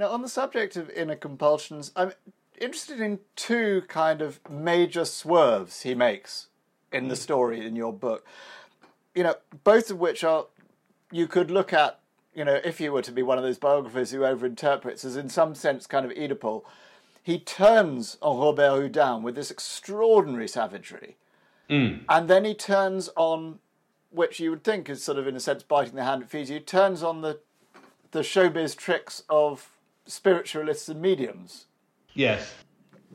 now, 0.00 0.08
on 0.08 0.22
the 0.22 0.30
subject 0.30 0.76
of 0.76 0.88
inner 0.88 1.14
compulsions, 1.14 1.92
I'm 1.94 2.12
interested 2.58 3.02
in 3.02 3.18
two 3.36 3.82
kind 3.86 4.22
of 4.22 4.40
major 4.48 5.04
swerves 5.04 5.82
he 5.82 5.94
makes 5.94 6.46
in 6.90 7.08
the 7.08 7.16
story 7.16 7.66
in 7.66 7.76
your 7.76 7.92
book. 7.92 8.26
You 9.14 9.24
know, 9.24 9.34
both 9.62 9.90
of 9.90 9.98
which 9.98 10.24
are 10.24 10.46
you 11.12 11.26
could 11.26 11.50
look 11.50 11.74
at, 11.74 12.00
you 12.34 12.46
know, 12.46 12.58
if 12.64 12.80
you 12.80 12.92
were 12.92 13.02
to 13.02 13.12
be 13.12 13.22
one 13.22 13.36
of 13.36 13.44
those 13.44 13.58
biographers 13.58 14.10
who 14.10 14.20
overinterprets 14.20 15.04
as 15.04 15.16
in 15.16 15.28
some 15.28 15.54
sense 15.54 15.86
kind 15.86 16.06
of 16.06 16.12
Oedipal, 16.12 16.62
he 17.22 17.38
turns 17.38 18.16
on 18.22 18.38
Robert 18.38 18.70
Houdin 18.70 19.22
with 19.22 19.34
this 19.34 19.50
extraordinary 19.50 20.48
savagery. 20.48 21.16
Mm. 21.68 22.00
And 22.08 22.28
then 22.28 22.44
he 22.44 22.54
turns 22.54 23.10
on, 23.16 23.58
which 24.10 24.40
you 24.40 24.50
would 24.50 24.64
think 24.64 24.88
is 24.88 25.02
sort 25.02 25.18
of 25.18 25.26
in 25.26 25.36
a 25.36 25.40
sense 25.40 25.62
biting 25.62 25.94
the 25.94 26.04
hand 26.04 26.22
that 26.22 26.30
feeds 26.30 26.50
you, 26.50 26.60
turns 26.60 27.02
on 27.02 27.20
the 27.20 27.40
the 28.12 28.20
showbiz 28.20 28.76
tricks 28.76 29.22
of 29.28 29.70
spiritualists 30.04 30.88
and 30.88 31.00
mediums. 31.00 31.66
Yes. 32.12 32.52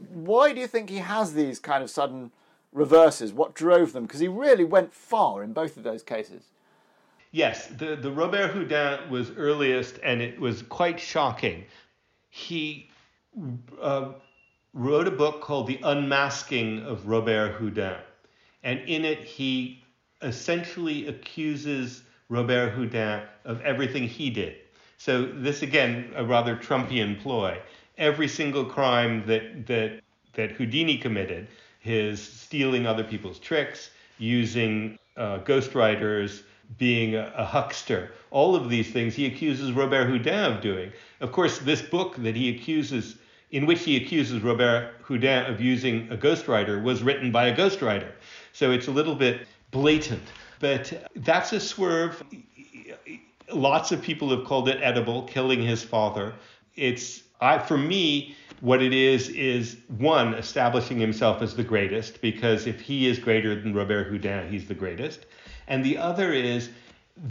Why 0.09 0.53
do 0.53 0.61
you 0.61 0.67
think 0.67 0.89
he 0.89 0.97
has 0.97 1.33
these 1.33 1.59
kind 1.59 1.83
of 1.83 1.89
sudden 1.89 2.31
reverses? 2.71 3.33
What 3.33 3.53
drove 3.53 3.91
them? 3.91 4.03
Because 4.03 4.21
he 4.21 4.29
really 4.29 4.63
went 4.63 4.93
far 4.93 5.43
in 5.43 5.51
both 5.51 5.75
of 5.75 5.83
those 5.83 6.01
cases. 6.01 6.43
Yes, 7.31 7.67
the, 7.67 7.97
the 7.97 8.11
Robert 8.11 8.51
Houdin 8.51 9.09
was 9.09 9.31
earliest, 9.31 9.99
and 10.01 10.21
it 10.21 10.39
was 10.39 10.61
quite 10.61 10.97
shocking. 10.97 11.65
He 12.29 12.89
uh, 13.81 14.13
wrote 14.73 15.07
a 15.07 15.11
book 15.11 15.41
called 15.41 15.67
The 15.67 15.79
Unmasking 15.83 16.83
of 16.83 17.07
Robert 17.07 17.53
Houdin, 17.53 17.97
and 18.63 18.79
in 18.81 19.05
it 19.05 19.19
he 19.19 19.83
essentially 20.21 21.07
accuses 21.07 22.03
Robert 22.29 22.71
Houdin 22.71 23.23
of 23.43 23.61
everything 23.61 24.07
he 24.07 24.29
did. 24.29 24.55
So 24.97 25.25
this 25.25 25.61
again 25.61 26.11
a 26.15 26.25
rather 26.25 26.55
Trumpian 26.55 27.19
ploy. 27.19 27.59
Every 27.97 28.27
single 28.27 28.65
crime 28.65 29.25
that 29.27 29.67
that 29.67 30.01
that 30.33 30.51
Houdini 30.51 30.97
committed, 30.97 31.47
his 31.79 32.21
stealing 32.21 32.85
other 32.85 33.03
people's 33.03 33.39
tricks, 33.39 33.91
using 34.17 34.97
uh, 35.17 35.39
ghostwriters, 35.39 36.43
being 36.77 37.15
a, 37.15 37.31
a, 37.35 37.45
huckster, 37.45 38.11
all 38.31 38.55
of 38.55 38.69
these 38.69 38.91
things 38.91 39.15
he 39.15 39.25
accuses 39.25 39.71
Robert 39.71 40.07
Houdin 40.07 40.55
of 40.55 40.61
doing. 40.61 40.91
Of 41.21 41.31
course, 41.31 41.59
this 41.59 41.81
book 41.81 42.15
that 42.17 42.35
he 42.35 42.49
accuses, 42.49 43.17
in 43.51 43.65
which 43.65 43.83
he 43.83 43.97
accuses 43.97 44.41
Robert 44.41 44.93
Houdin 45.03 45.45
of 45.45 45.61
using 45.61 46.11
a 46.11 46.17
ghostwriter, 46.17 46.83
was 46.83 47.03
written 47.03 47.31
by 47.31 47.47
a 47.47 47.55
ghostwriter. 47.55 48.11
So 48.53 48.71
it's 48.71 48.87
a 48.87 48.91
little 48.91 49.15
bit 49.15 49.47
blatant. 49.71 50.23
But 50.59 51.09
that's 51.15 51.53
a 51.53 51.59
swerve 51.59 52.23
Lots 53.51 53.91
of 53.91 54.01
people 54.01 54.29
have 54.35 54.45
called 54.45 54.67
it 54.69 54.81
Oedipal, 54.81 55.27
killing 55.27 55.61
his 55.61 55.83
father. 55.83 56.33
It's 56.75 57.23
I 57.39 57.59
for 57.59 57.77
me 57.77 58.35
what 58.61 58.81
it 58.81 58.93
is 58.93 59.29
is 59.29 59.77
one 59.97 60.33
establishing 60.33 60.99
himself 60.99 61.41
as 61.41 61.55
the 61.55 61.63
greatest 61.63 62.21
because 62.21 62.65
if 62.65 62.81
he 62.81 63.07
is 63.07 63.19
greater 63.19 63.59
than 63.59 63.73
Robert 63.73 64.07
Houdin, 64.07 64.49
he's 64.49 64.67
the 64.67 64.73
greatest. 64.73 65.25
And 65.67 65.85
the 65.85 65.97
other 65.97 66.33
is 66.33 66.69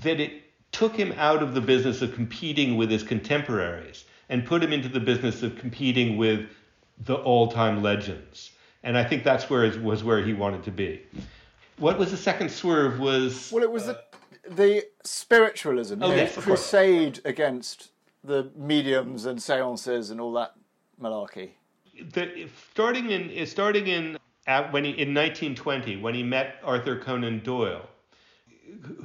that 0.03 0.21
it 0.21 0.43
took 0.71 0.95
him 0.95 1.13
out 1.17 1.43
of 1.43 1.55
the 1.55 1.61
business 1.61 2.03
of 2.03 2.15
competing 2.15 2.77
with 2.77 2.91
his 2.91 3.03
contemporaries 3.03 4.04
and 4.29 4.45
put 4.45 4.63
him 4.63 4.73
into 4.73 4.89
the 4.89 5.01
business 5.01 5.43
of 5.43 5.57
competing 5.57 6.17
with 6.17 6.49
the 7.01 7.15
all-time 7.15 7.83
legends. 7.83 8.53
And 8.83 8.97
I 8.97 9.05
think 9.05 9.25
that's 9.25 9.49
where 9.49 9.65
it 9.65 9.83
was 9.83 10.05
where 10.05 10.25
he 10.25 10.33
wanted 10.33 10.63
to 10.65 10.71
be. 10.71 11.03
What 11.79 11.99
was 11.99 12.11
the 12.11 12.17
second 12.17 12.51
swerve? 12.51 13.01
Was 13.01 13.51
well, 13.53 13.65
it 13.65 13.71
was 13.71 13.89
uh, 13.89 13.99
the, 14.45 14.55
the 14.55 14.85
spiritualism, 15.03 16.03
oh, 16.03 16.15
yes, 16.15 16.37
crusade 16.37 17.21
against 17.25 17.91
the 18.23 18.51
mediums 18.57 19.27
and 19.27 19.43
seances 19.43 20.11
and 20.11 20.21
all 20.21 20.33
that 20.33 20.55
malarkey. 21.01 21.51
The, 22.13 22.49
starting 22.73 23.11
in 23.11 23.47
starting 23.47 23.87
in 23.87 24.19
at, 24.47 24.73
when 24.73 24.85
he, 24.85 24.91
in 24.91 25.15
1920 25.15 25.97
when 25.97 26.15
he 26.15 26.23
met 26.23 26.57
Arthur 26.63 26.99
Conan 26.99 27.41
Doyle, 27.41 27.89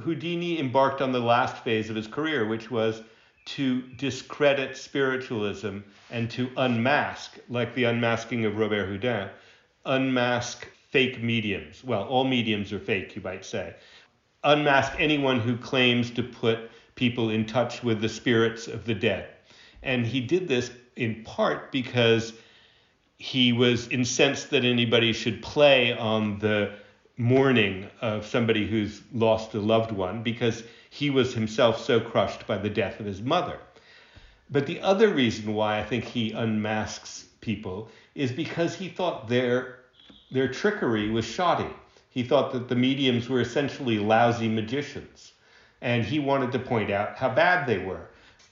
Houdini 0.02 0.58
embarked 0.58 1.00
on 1.00 1.12
the 1.12 1.20
last 1.20 1.62
phase 1.64 1.90
of 1.90 1.96
his 1.96 2.06
career, 2.06 2.46
which 2.46 2.70
was 2.70 3.02
to 3.56 3.82
discredit 3.96 4.76
spiritualism 4.76 5.78
and 6.10 6.30
to 6.30 6.50
unmask, 6.56 7.38
like 7.48 7.74
the 7.74 7.84
unmasking 7.84 8.44
of 8.44 8.56
Robert 8.56 8.86
Houdin, 8.86 9.28
unmask 9.84 10.68
fake 10.90 11.22
mediums. 11.22 11.82
Well, 11.82 12.04
all 12.04 12.24
mediums 12.24 12.72
are 12.72 12.78
fake, 12.78 13.16
you 13.16 13.22
might 13.22 13.44
say. 13.44 13.74
Unmask 14.44 14.92
anyone 14.98 15.40
who 15.40 15.56
claims 15.56 16.10
to 16.12 16.22
put 16.22 16.70
people 16.94 17.30
in 17.30 17.44
touch 17.44 17.82
with 17.82 18.00
the 18.00 18.08
spirits 18.08 18.68
of 18.68 18.84
the 18.84 18.94
dead. 18.94 19.28
And 19.82 20.06
he 20.06 20.20
did 20.20 20.46
this 20.46 20.70
in 20.96 21.24
part 21.24 21.72
because 21.72 22.32
he 23.16 23.52
was 23.52 23.88
incensed 23.88 24.50
that 24.50 24.64
anybody 24.64 25.12
should 25.12 25.42
play 25.42 25.96
on 25.96 26.38
the 26.38 26.72
mourning 27.16 27.88
of 28.00 28.26
somebody 28.26 28.66
who's 28.66 29.02
lost 29.12 29.54
a 29.54 29.60
loved 29.60 29.92
one 29.92 30.22
because 30.22 30.62
he 30.90 31.08
was 31.08 31.32
himself 31.32 31.82
so 31.82 32.00
crushed 32.00 32.46
by 32.46 32.58
the 32.58 32.68
death 32.68 33.00
of 33.00 33.06
his 33.06 33.22
mother. 33.22 33.58
But 34.50 34.66
the 34.66 34.80
other 34.80 35.08
reason 35.08 35.54
why 35.54 35.78
I 35.78 35.84
think 35.84 36.04
he 36.04 36.32
unmasks 36.32 37.26
people 37.40 37.88
is 38.14 38.32
because 38.32 38.74
he 38.74 38.88
thought 38.88 39.28
their 39.28 39.78
their 40.32 40.48
trickery 40.48 41.10
was 41.10 41.24
shoddy. 41.24 41.70
He 42.10 42.22
thought 42.22 42.52
that 42.52 42.68
the 42.68 42.74
mediums 42.74 43.28
were 43.28 43.40
essentially 43.40 43.98
lousy 43.98 44.48
magicians, 44.48 45.32
and 45.80 46.04
he 46.04 46.18
wanted 46.18 46.52
to 46.52 46.58
point 46.58 46.90
out 46.90 47.16
how 47.16 47.28
bad 47.28 47.66
they 47.66 47.78
were. 47.78 48.08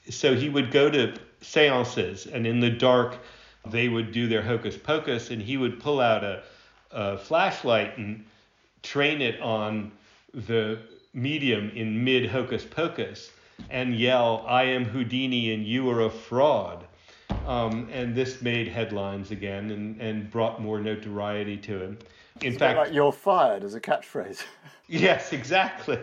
So 0.09 0.35
he 0.35 0.49
would 0.49 0.71
go 0.71 0.91
to 0.91 1.15
seances, 1.41 2.27
and 2.27 2.47
in 2.47 2.61
the 2.61 2.71
dark, 2.71 3.19
they 3.67 3.89
would 3.89 4.13
do 4.13 4.29
their 4.29 4.43
hocus 4.43 4.77
pocus, 4.77 5.31
and 5.31 5.43
he 5.43 5.57
would 5.57 5.81
pull 5.81 6.01
out 6.01 6.25
a, 6.25 6.43
a 6.91 7.19
flashlight 7.19 7.99
and 7.99 8.25
train 8.83 9.21
it 9.21 9.41
on 9.41 9.93
the 10.33 10.79
medium 11.23 11.71
in 11.71 12.03
mid 12.05 12.31
hocus 12.31 12.65
pocus 12.65 13.31
and 13.71 13.95
yell, 13.95 14.45
I 14.47 14.65
am 14.65 14.85
Houdini 14.85 15.53
and 15.53 15.67
you 15.67 15.89
are 15.91 16.03
a 16.03 16.11
fraud. 16.11 16.87
Um, 17.47 17.89
and 17.93 18.15
this 18.15 18.43
made 18.43 18.69
headlines 18.69 19.31
again 19.31 19.71
and, 19.71 20.01
and 20.01 20.31
brought 20.31 20.61
more 20.61 20.81
notoriety 20.81 21.57
to 21.59 21.83
him. 21.83 21.99
In 22.43 22.53
it's 22.53 22.59
fact, 22.59 22.79
like 22.79 22.93
you're 22.93 23.13
fired 23.13 23.65
as 23.65 23.75
a 23.75 23.81
catchphrase. 23.81 24.43
yes, 24.89 25.33
exactly. 25.33 25.99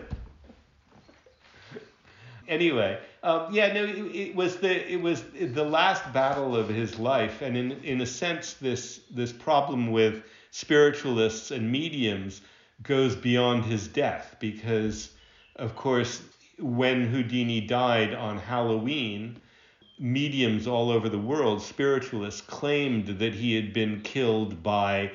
anyway, 2.48 2.98
um, 3.22 3.52
yeah, 3.52 3.72
no, 3.72 3.84
it, 3.84 3.96
it, 4.14 4.34
was 4.34 4.56
the 4.56 4.92
it 4.92 5.00
was 5.00 5.22
the 5.40 5.64
last 5.64 6.12
battle 6.12 6.56
of 6.56 6.68
his 6.68 6.98
life, 6.98 7.42
and 7.42 7.56
in 7.56 7.72
in 7.82 8.00
a 8.00 8.06
sense, 8.06 8.54
this 8.54 9.00
this 9.10 9.32
problem 9.32 9.90
with 9.90 10.24
spiritualists 10.50 11.50
and 11.52 11.70
mediums 11.70 12.42
goes 12.82 13.16
beyond 13.16 13.64
his 13.64 13.88
death 13.88 14.36
because, 14.38 15.10
of 15.56 15.74
course, 15.74 16.22
when 16.58 17.06
Houdini 17.06 17.60
died 17.60 18.14
on 18.14 18.38
Halloween, 18.38 19.36
mediums 19.98 20.66
all 20.66 20.90
over 20.90 21.08
the 21.08 21.18
world, 21.18 21.62
spiritualists, 21.62 22.40
claimed 22.40 23.18
that 23.18 23.34
he 23.34 23.54
had 23.54 23.72
been 23.72 24.00
killed 24.02 24.62
by 24.62 25.10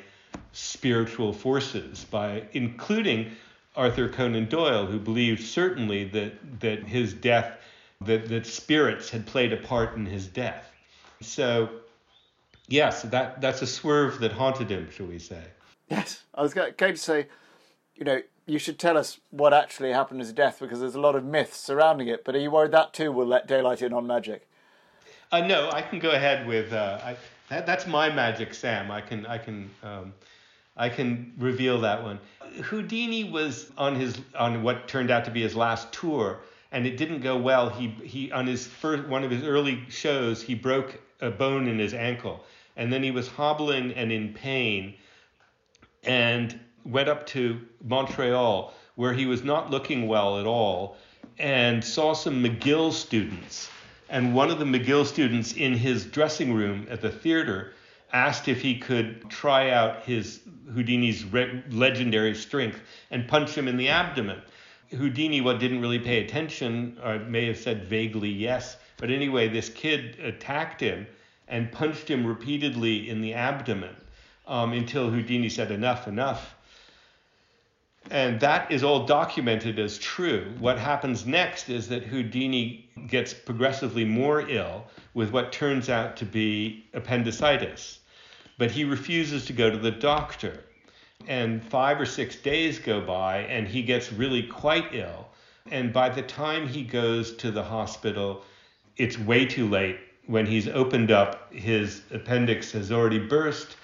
spiritual 0.53 1.33
forces, 1.33 2.05
by 2.05 2.43
including 2.53 3.31
Arthur 3.75 4.09
Conan 4.09 4.47
Doyle, 4.47 4.85
who 4.85 4.99
believed 4.99 5.41
certainly 5.41 6.03
that 6.05 6.59
that 6.59 6.83
his 6.83 7.13
death, 7.13 7.57
that 8.01 8.27
that 8.27 8.45
spirits 8.45 9.09
had 9.09 9.25
played 9.25 9.53
a 9.53 9.57
part 9.57 9.95
in 9.95 10.05
his 10.05 10.27
death. 10.27 10.69
So, 11.21 11.69
yes, 12.67 13.03
that 13.03 13.39
that's 13.39 13.61
a 13.61 13.67
swerve 13.67 14.19
that 14.19 14.31
haunted 14.31 14.69
him, 14.69 14.89
shall 14.91 15.05
we 15.05 15.19
say? 15.19 15.43
Yes, 15.89 16.23
I 16.35 16.41
was 16.41 16.53
going 16.53 16.73
to 16.75 16.97
say 16.97 17.27
you 18.01 18.05
know, 18.05 18.19
you 18.47 18.57
should 18.57 18.79
tell 18.79 18.97
us 18.97 19.19
what 19.29 19.53
actually 19.53 19.91
happened 19.91 20.21
as 20.21 20.33
death 20.33 20.57
because 20.59 20.79
there's 20.79 20.95
a 20.95 20.99
lot 20.99 21.15
of 21.15 21.23
myths 21.23 21.57
surrounding 21.57 22.07
it. 22.07 22.25
But 22.25 22.33
are 22.33 22.39
you 22.39 22.49
worried 22.49 22.71
that 22.71 22.93
too 22.93 23.11
will 23.11 23.27
let 23.27 23.47
daylight 23.47 23.83
in 23.83 23.93
on 23.93 24.07
magic? 24.07 24.47
Uh, 25.31 25.41
no, 25.41 25.69
I 25.69 25.83
can 25.83 25.99
go 25.99 26.09
ahead 26.09 26.47
with 26.47 26.73
uh, 26.73 26.99
I, 27.03 27.15
that, 27.49 27.67
that's 27.67 27.85
my 27.85 28.09
magic, 28.09 28.55
Sam. 28.55 28.89
I 28.89 29.01
can 29.01 29.27
I 29.27 29.37
can 29.37 29.69
um, 29.83 30.13
I 30.75 30.89
can 30.89 31.31
reveal 31.37 31.79
that 31.81 32.01
one. 32.01 32.19
Houdini 32.63 33.25
was 33.25 33.71
on 33.77 33.95
his 33.95 34.19
on 34.35 34.63
what 34.63 34.87
turned 34.87 35.11
out 35.11 35.23
to 35.25 35.31
be 35.31 35.43
his 35.43 35.55
last 35.55 35.93
tour, 35.93 36.39
and 36.71 36.87
it 36.87 36.97
didn't 36.97 37.21
go 37.21 37.37
well. 37.37 37.69
He 37.69 37.89
he 38.03 38.31
on 38.31 38.47
his 38.47 38.65
first 38.65 39.07
one 39.07 39.23
of 39.23 39.29
his 39.29 39.43
early 39.43 39.83
shows 39.89 40.41
he 40.41 40.55
broke 40.55 40.99
a 41.21 41.29
bone 41.29 41.67
in 41.67 41.77
his 41.77 41.93
ankle, 41.93 42.43
and 42.75 42.91
then 42.91 43.03
he 43.03 43.11
was 43.11 43.27
hobbling 43.27 43.93
and 43.93 44.11
in 44.11 44.33
pain, 44.33 44.95
and 46.03 46.59
went 46.85 47.09
up 47.09 47.25
to 47.27 47.59
Montreal, 47.83 48.73
where 48.95 49.13
he 49.13 49.25
was 49.25 49.43
not 49.43 49.69
looking 49.69 50.07
well 50.07 50.39
at 50.39 50.45
all, 50.45 50.97
and 51.39 51.83
saw 51.83 52.13
some 52.13 52.43
McGill 52.43 52.91
students. 52.91 53.69
And 54.09 54.35
one 54.35 54.51
of 54.51 54.59
the 54.59 54.65
McGill 54.65 55.05
students 55.05 55.53
in 55.53 55.73
his 55.73 56.05
dressing 56.05 56.53
room 56.53 56.87
at 56.89 57.01
the 57.01 57.11
theater 57.11 57.73
asked 58.13 58.47
if 58.47 58.61
he 58.61 58.77
could 58.77 59.29
try 59.29 59.69
out 59.69 60.03
his 60.03 60.41
Houdini's 60.73 61.23
re- 61.23 61.63
legendary 61.69 62.35
strength 62.35 62.81
and 63.09 63.27
punch 63.27 63.57
him 63.57 63.67
in 63.67 63.77
the 63.77 63.89
abdomen. 63.89 64.41
Houdini 64.89 65.39
what 65.39 65.59
didn't 65.59 65.81
really 65.81 65.99
pay 65.99 66.23
attention, 66.23 66.97
or 67.03 67.19
may 67.19 67.45
have 67.45 67.57
said 67.57 67.85
vaguely 67.85 68.29
yes, 68.29 68.75
but 68.97 69.09
anyway, 69.09 69.47
this 69.47 69.69
kid 69.69 70.19
attacked 70.19 70.81
him 70.81 71.07
and 71.47 71.71
punched 71.71 72.09
him 72.09 72.25
repeatedly 72.25 73.09
in 73.09 73.21
the 73.21 73.33
abdomen 73.33 73.95
um, 74.47 74.73
until 74.73 75.09
Houdini 75.09 75.49
said 75.49 75.71
enough, 75.71 76.07
enough. 76.07 76.55
And 78.09 78.39
that 78.39 78.71
is 78.71 78.83
all 78.83 79.05
documented 79.05 79.77
as 79.79 79.97
true. 79.99 80.53
What 80.59 80.77
happens 80.77 81.25
next 81.25 81.69
is 81.69 81.87
that 81.89 82.03
Houdini 82.03 82.89
gets 83.07 83.33
progressively 83.33 84.03
more 84.03 84.41
ill 84.49 84.85
with 85.13 85.31
what 85.31 85.51
turns 85.51 85.89
out 85.89 86.17
to 86.17 86.25
be 86.25 86.85
appendicitis. 86.93 87.99
But 88.57 88.71
he 88.71 88.83
refuses 88.83 89.45
to 89.45 89.53
go 89.53 89.69
to 89.69 89.77
the 89.77 89.91
doctor. 89.91 90.65
And 91.27 91.63
five 91.63 92.01
or 92.01 92.05
six 92.05 92.35
days 92.35 92.79
go 92.79 92.99
by, 93.01 93.39
and 93.39 93.67
he 93.67 93.83
gets 93.83 94.11
really 94.11 94.43
quite 94.43 94.93
ill. 94.93 95.27
And 95.69 95.93
by 95.93 96.09
the 96.09 96.23
time 96.23 96.67
he 96.67 96.83
goes 96.83 97.33
to 97.37 97.51
the 97.51 97.63
hospital, 97.63 98.43
it's 98.97 99.17
way 99.19 99.45
too 99.45 99.69
late. 99.69 99.99
When 100.25 100.45
he's 100.45 100.67
opened 100.67 101.11
up, 101.11 101.53
his 101.53 102.01
appendix 102.11 102.71
has 102.71 102.91
already 102.91 103.19
burst. 103.19 103.75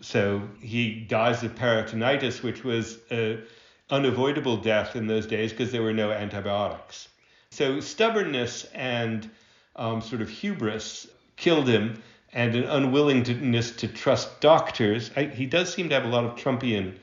So 0.00 0.42
he 0.60 1.00
dies 1.00 1.42
of 1.42 1.54
peritonitis, 1.54 2.42
which 2.42 2.64
was 2.64 2.98
an 3.10 3.42
unavoidable 3.90 4.56
death 4.56 4.96
in 4.96 5.06
those 5.06 5.26
days 5.26 5.52
because 5.52 5.72
there 5.72 5.82
were 5.82 5.92
no 5.92 6.10
antibiotics. 6.10 7.08
So 7.50 7.80
stubbornness 7.80 8.64
and 8.74 9.30
um, 9.76 10.00
sort 10.00 10.22
of 10.22 10.28
hubris 10.28 11.06
killed 11.36 11.68
him, 11.68 12.02
and 12.32 12.54
an 12.54 12.64
unwillingness 12.64 13.70
to 13.72 13.88
trust 13.88 14.40
doctors. 14.40 15.10
I, 15.16 15.24
he 15.24 15.46
does 15.46 15.72
seem 15.72 15.88
to 15.88 15.94
have 15.94 16.04
a 16.04 16.08
lot 16.08 16.24
of 16.24 16.36
Trumpian 16.36 16.94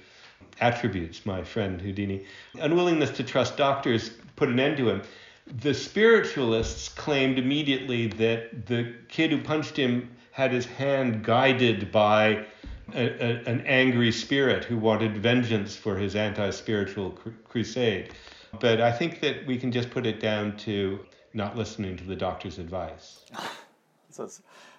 attributes, 0.62 1.26
my 1.26 1.44
friend 1.44 1.82
Houdini. 1.82 2.26
Unwillingness 2.60 3.12
to 3.12 3.24
trust 3.24 3.58
doctors 3.58 4.12
put 4.36 4.50
an 4.50 4.60
end 4.60 4.78
to 4.78 4.90
him. 4.90 5.02
The 5.48 5.74
spiritualists 5.74 6.90
claimed 6.90 7.38
immediately 7.38 8.08
that 8.08 8.66
the 8.68 8.94
kid 9.10 9.32
who 9.32 9.42
punched 9.42 9.76
him 9.76 10.12
had 10.32 10.52
his 10.52 10.66
hand 10.66 11.24
guided 11.24 11.92
by 11.92 12.46
a, 12.94 13.50
an 13.50 13.62
angry 13.66 14.12
spirit 14.12 14.64
who 14.66 14.78
wanted 14.78 15.18
vengeance 15.18 15.76
for 15.76 15.98
his 15.98 16.16
anti 16.16 16.50
spiritual 16.50 17.12
cr- 17.12 17.30
crusade. 17.48 18.14
But 18.60 18.82
I 18.82 18.92
think 18.92 19.20
that 19.22 19.46
we 19.46 19.58
can 19.58 19.72
just 19.72 19.90
put 19.90 20.06
it 20.06 20.20
down 20.20 20.58
to 20.58 21.00
not 21.34 21.58
listening 21.58 21.98
to 21.98 22.04
the 22.04 22.16
doctor's 22.16 22.60
advice. 22.60 23.26
so, 24.10 24.30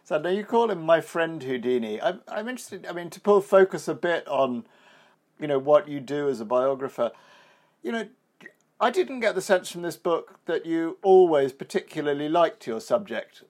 so 0.04 0.18
now 0.18 0.30
you 0.30 0.44
call 0.44 0.70
him 0.70 0.82
my 0.82 1.00
friend 1.00 1.42
Houdini. 1.42 2.00
I'm, 2.00 2.20
I'm 2.28 2.48
interested, 2.48 2.86
I 2.86 2.92
mean, 2.92 3.10
to 3.10 3.20
pull 3.20 3.40
focus 3.40 3.88
a 3.88 3.94
bit 3.94 4.26
on, 4.28 4.64
you 5.40 5.48
know, 5.48 5.58
what 5.58 5.88
you 5.88 6.00
do 6.00 6.28
as 6.28 6.40
a 6.40 6.44
biographer. 6.44 7.10
You 7.82 7.92
know, 7.92 8.08
I 8.80 8.90
didn't 8.90 9.20
get 9.20 9.34
the 9.34 9.40
sense 9.40 9.70
from 9.70 9.82
this 9.82 9.96
book 9.96 10.38
that 10.46 10.66
you 10.66 10.98
always 11.02 11.52
particularly 11.52 12.28
liked 12.28 12.66
your 12.66 12.80
subject. 12.80 13.42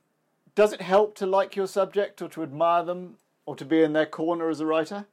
Does 0.54 0.72
it 0.72 0.80
help 0.80 1.16
to 1.16 1.26
like 1.26 1.56
your 1.56 1.66
subject 1.66 2.22
or 2.22 2.28
to 2.28 2.42
admire 2.42 2.84
them 2.84 3.16
or 3.46 3.56
to 3.56 3.64
be 3.64 3.82
in 3.82 3.92
their 3.92 4.06
corner 4.06 4.48
as 4.48 4.60
a 4.60 4.66
writer? 4.66 5.06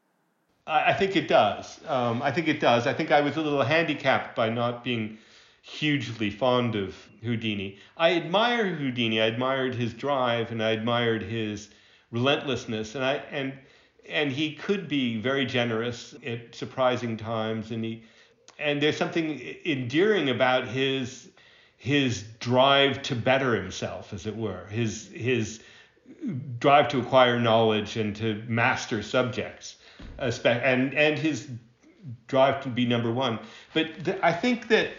I, 0.67 0.93
think 0.93 1.15
it 1.15 1.27
does. 1.27 1.79
Um, 1.87 2.21
I 2.21 2.31
think 2.31 2.47
it 2.47 2.59
does. 2.59 2.87
I 2.87 2.93
think 2.93 3.11
I 3.11 3.21
was 3.21 3.35
a 3.35 3.41
little 3.41 3.63
handicapped 3.63 4.35
by 4.35 4.49
not 4.49 4.83
being 4.83 5.17
hugely 5.61 6.29
fond 6.29 6.75
of 6.75 6.95
Houdini. 7.23 7.77
I 7.97 8.13
admire 8.13 8.73
Houdini. 8.75 9.21
I 9.21 9.25
admired 9.25 9.75
his 9.75 9.93
drive 9.93 10.51
and 10.51 10.61
I 10.61 10.71
admired 10.71 11.23
his 11.23 11.69
relentlessness. 12.11 12.95
And 12.95 13.03
I 13.03 13.15
and 13.31 13.53
and 14.09 14.31
he 14.31 14.53
could 14.55 14.87
be 14.87 15.19
very 15.19 15.45
generous 15.45 16.15
at 16.25 16.55
surprising 16.55 17.17
times. 17.17 17.71
And 17.71 17.83
he 17.83 18.03
and 18.57 18.81
there's 18.81 18.97
something 18.97 19.41
endearing 19.65 20.29
about 20.29 20.67
his 20.67 21.29
his 21.77 22.23
drive 22.39 23.01
to 23.03 23.15
better 23.15 23.55
himself, 23.55 24.13
as 24.13 24.25
it 24.25 24.35
were. 24.35 24.65
His 24.67 25.09
his 25.13 25.61
drive 26.60 26.88
to 26.89 26.99
acquire 26.99 27.39
knowledge 27.39 27.97
and 27.97 28.15
to 28.17 28.43
master 28.47 29.01
subjects, 29.01 29.77
and 30.19 30.93
and 30.93 31.17
his 31.17 31.49
drive 32.27 32.62
to 32.63 32.69
be 32.69 32.86
number 32.86 33.12
one. 33.12 33.39
But 33.73 34.19
I 34.23 34.34
think 34.34 34.67
that 34.69 34.89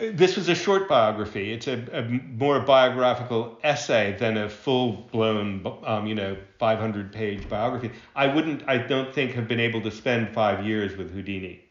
this 0.00 0.36
was 0.36 0.48
a 0.48 0.54
short 0.54 0.88
biography. 0.88 1.52
It's 1.52 1.66
a, 1.66 1.84
a 1.92 2.02
more 2.02 2.60
biographical 2.60 3.58
essay 3.62 4.16
than 4.18 4.38
a 4.38 4.48
full-blown, 4.48 5.66
um, 5.84 6.06
you 6.06 6.14
know, 6.14 6.36
500-page 6.60 7.48
biography. 7.48 7.90
I 8.16 8.26
wouldn't, 8.26 8.66
I 8.66 8.78
don't 8.78 9.14
think, 9.14 9.32
have 9.32 9.46
been 9.46 9.60
able 9.60 9.80
to 9.82 9.90
spend 9.90 10.32
five 10.32 10.64
years 10.64 10.96
with 10.96 11.12
Houdini, 11.12 11.64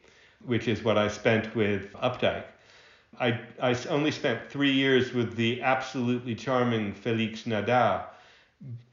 which 0.46 0.68
is 0.68 0.84
what 0.84 0.98
I 0.98 1.08
spent 1.08 1.56
with 1.56 1.92
Updike. 1.94 2.46
I, 3.20 3.40
I 3.62 3.76
only 3.90 4.12
spent 4.12 4.50
three 4.50 4.72
years 4.72 5.14
with 5.14 5.36
the 5.36 5.62
absolutely 5.62 6.36
charming 6.36 6.94
Felix 6.94 7.44
Nadar. 7.44 8.06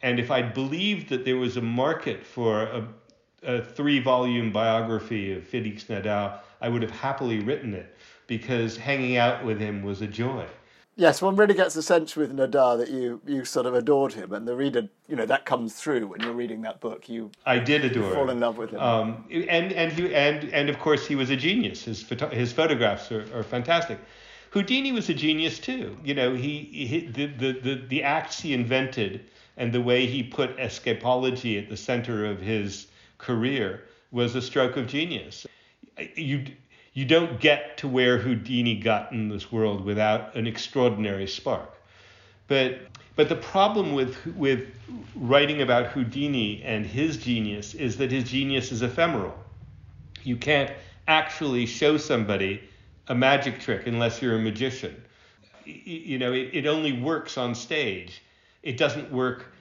And 0.03 0.21
if 0.21 0.31
I'd 0.31 0.55
believed 0.55 1.09
that 1.09 1.25
there 1.25 1.37
was 1.37 1.57
a 1.57 1.63
market 1.63 2.25
for 2.25 2.63
a, 2.63 2.89
a 3.43 3.63
three 3.63 3.99
volume 3.99 4.53
biography 4.53 5.33
of 5.33 5.45
Felix 5.45 5.85
Nadar, 5.85 6.41
I 6.61 6.69
would 6.69 6.83
have 6.83 6.91
happily 6.91 7.41
written 7.41 7.75
it 7.75 7.97
because 8.27 8.77
hanging 8.77 9.17
out 9.17 9.45
with 9.45 9.59
him 9.59 9.83
was 9.83 10.03
a 10.03 10.07
joy. 10.07 10.47
Yes, 10.99 11.21
one 11.21 11.37
really 11.37 11.53
gets 11.53 11.75
the 11.75 11.83
sense 11.83 12.17
with 12.17 12.33
Nadar 12.33 12.79
that 12.79 12.89
you 12.89 13.21
you 13.27 13.45
sort 13.45 13.67
of 13.67 13.75
adored 13.75 14.15
him, 14.15 14.33
and 14.33 14.49
the 14.49 14.57
reader, 14.57 14.89
you 15.09 15.15
know, 15.15 15.27
that 15.27 15.45
comes 15.45 15.75
through 15.75 16.07
when 16.07 16.23
you're 16.23 16.33
reading 16.33 16.63
that 16.63 16.81
book. 16.81 17.07
You 17.07 17.31
I 17.45 17.59
did 17.59 17.85
adore. 17.85 18.15
Fall 18.15 18.31
in 18.31 18.41
love 18.41 18.57
with 18.57 18.71
him. 18.71 18.81
Um, 18.81 19.25
and 19.31 19.75
and 19.75 19.93
he 19.93 20.15
and 20.15 20.45
and 20.55 20.71
of 20.71 20.79
course 20.79 21.07
he 21.07 21.15
was 21.15 21.29
a 21.29 21.37
genius. 21.37 21.85
His 21.85 22.03
photo, 22.03 22.31
his 22.31 22.51
photographs 22.51 23.13
are, 23.13 23.27
are 23.37 23.43
fantastic. 23.43 23.99
Houdini 24.51 24.93
was 24.93 25.11
a 25.11 25.15
genius 25.15 25.59
too. 25.59 25.99
You 26.03 26.15
know, 26.15 26.35
he, 26.35 26.61
he 26.63 27.07
the, 27.09 27.27
the 27.27 27.53
the 27.53 27.75
the 27.89 28.03
acts 28.03 28.41
he 28.41 28.55
invented 28.55 29.29
and 29.57 29.73
the 29.73 29.81
way 29.81 30.07
he 30.07 30.23
put 30.23 30.57
escapology 30.59 31.63
at 31.63 31.69
the 31.69 31.77
center 31.77 32.27
of 32.27 32.41
his 32.41 32.87
career 33.19 33.85
was 34.11 34.35
a 34.35 34.43
stroke 34.43 34.77
of 34.77 34.87
genius. 34.87 35.47
You 36.15 36.45
you 36.93 37.05
don't 37.05 37.39
get 37.41 37.77
to 37.79 37.89
where 37.89 38.17
Houdini 38.17 38.77
got 38.77 39.13
in 39.13 39.29
this 39.29 39.53
world 39.53 39.85
without 39.85 40.35
an 40.35 40.47
extraordinary 40.47 41.27
spark. 41.27 41.75
But 42.49 42.79
but 43.17 43.29
the 43.29 43.37
problem 43.37 43.95
with 43.95 44.25
with 44.37 44.69
writing 45.15 45.63
about 45.63 45.87
Houdini 45.89 46.63
and 46.63 46.87
his 46.87 47.17
genius 47.17 47.75
is 47.75 47.97
that 47.99 48.11
his 48.11 48.25
genius 48.25 48.73
is 48.73 48.83
ephemeral. 48.83 49.35
You 50.23 50.37
can't 50.37 50.71
actually 51.09 51.67
show 51.67 51.97
somebody 51.97 52.63
a 53.09 53.15
magic 53.15 53.61
trick 53.61 53.87
unless 53.87 54.21
you're 54.21 54.37
a 54.37 54.41
magician. 54.43 55.03
You 55.65 56.19
know, 56.19 56.33
it, 56.33 56.51
it 56.53 56.67
only 56.67 56.93
works 56.93 57.37
on 57.39 57.55
stage. 57.55 58.23
It 58.67 58.77
doesn't 58.77 59.13
work. 59.13 59.53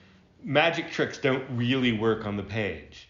Magic 0.42 0.90
tricks 0.90 1.16
don't 1.16 1.44
really 1.50 1.92
work 1.92 2.26
on 2.26 2.36
the 2.36 2.42
page. 2.42 3.08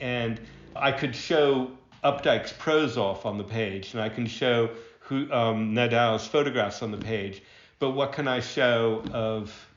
And 0.00 0.40
I 0.74 0.90
could 0.90 1.14
show 1.14 1.70
Updike's 2.02 2.54
prose 2.54 2.96
off 2.96 3.26
on 3.26 3.36
the 3.36 3.44
page, 3.44 3.92
and 3.92 4.00
I 4.00 4.08
can 4.08 4.26
show 4.26 4.70
who, 5.00 5.30
um, 5.30 5.74
Nadar's 5.74 6.26
photographs 6.26 6.82
on 6.82 6.90
the 6.90 6.96
page. 6.96 7.42
But 7.78 7.90
what 7.90 8.12
can 8.12 8.26
I 8.26 8.40
show 8.40 9.04
of 9.12 9.68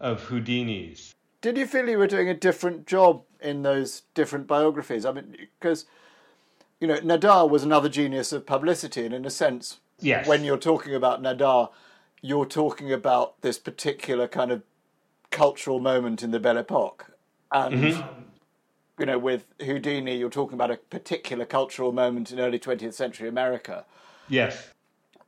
of 0.00 0.22
Houdini's? 0.22 1.12
Did 1.42 1.58
you 1.58 1.66
feel 1.66 1.88
you 1.88 1.98
were 1.98 2.06
doing 2.06 2.30
a 2.30 2.34
different 2.34 2.86
job 2.86 3.22
in 3.40 3.62
those 3.62 4.02
different 4.14 4.46
biographies? 4.46 5.04
I 5.04 5.12
mean, 5.12 5.36
because 5.60 5.84
you 6.80 6.88
know, 6.88 6.96
Nadar 7.00 7.50
was 7.50 7.62
another 7.62 7.90
genius 7.90 8.32
of 8.32 8.46
publicity, 8.46 9.04
and 9.04 9.14
in 9.14 9.26
a 9.26 9.30
sense, 9.30 9.80
yes. 10.00 10.26
when 10.26 10.42
you're 10.42 10.56
talking 10.56 10.94
about 10.94 11.22
Nadar, 11.22 11.68
you're 12.22 12.46
talking 12.46 12.90
about 12.90 13.42
this 13.42 13.58
particular 13.58 14.26
kind 14.26 14.50
of 14.50 14.62
cultural 15.32 15.80
moment 15.80 16.22
in 16.22 16.30
the 16.30 16.38
Belle 16.38 16.58
Epoque, 16.58 17.06
and 17.50 17.74
mm-hmm 17.74 18.22
you 18.98 19.06
know, 19.06 19.18
with 19.18 19.46
Houdini, 19.60 20.16
you're 20.16 20.30
talking 20.30 20.54
about 20.54 20.70
a 20.70 20.76
particular 20.76 21.44
cultural 21.44 21.92
moment 21.92 22.30
in 22.30 22.38
early 22.38 22.58
20th 22.58 22.94
century 22.94 23.28
America. 23.28 23.84
Yes. 24.28 24.68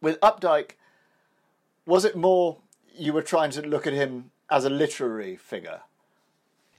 With 0.01 0.21
Updike, 0.21 0.73
was 1.87 2.05
it 2.05 2.17
more 2.17 2.59
you 2.97 3.13
were 3.13 3.23
trying 3.23 3.51
to 3.51 3.63
look 3.63 3.87
at 3.87 3.93
him 3.93 4.31
as 4.51 4.65
a 4.65 4.71
literary 4.71 5.37
figure? 5.37 5.81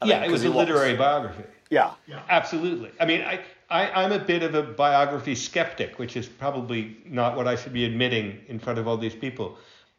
I 0.02 0.06
yeah, 0.06 0.22
mean, 0.22 0.30
it 0.30 0.32
was 0.32 0.44
a 0.44 0.50
literary 0.50 0.92
was. 0.92 1.00
biography. 1.00 1.44
Yeah. 1.70 1.92
yeah. 2.08 2.22
Absolutely. 2.30 2.92
I 3.00 3.06
mean, 3.06 3.22
I, 3.22 3.42
I, 3.70 4.04
I'm 4.04 4.12
a 4.12 4.20
bit 4.20 4.44
of 4.44 4.54
a 4.54 4.62
biography 4.64 5.36
skeptic, 5.36 5.98
which 5.98 6.16
is 6.16 6.28
probably 6.28 6.98
not 7.06 7.36
what 7.36 7.48
I 7.48 7.56
should 7.56 7.74
be 7.74 7.86
admitting 7.86 8.40
in 8.48 8.60
front 8.60 8.78
of 8.78 8.88
all 8.88 8.98
these 8.98 9.16
people. 9.16 9.58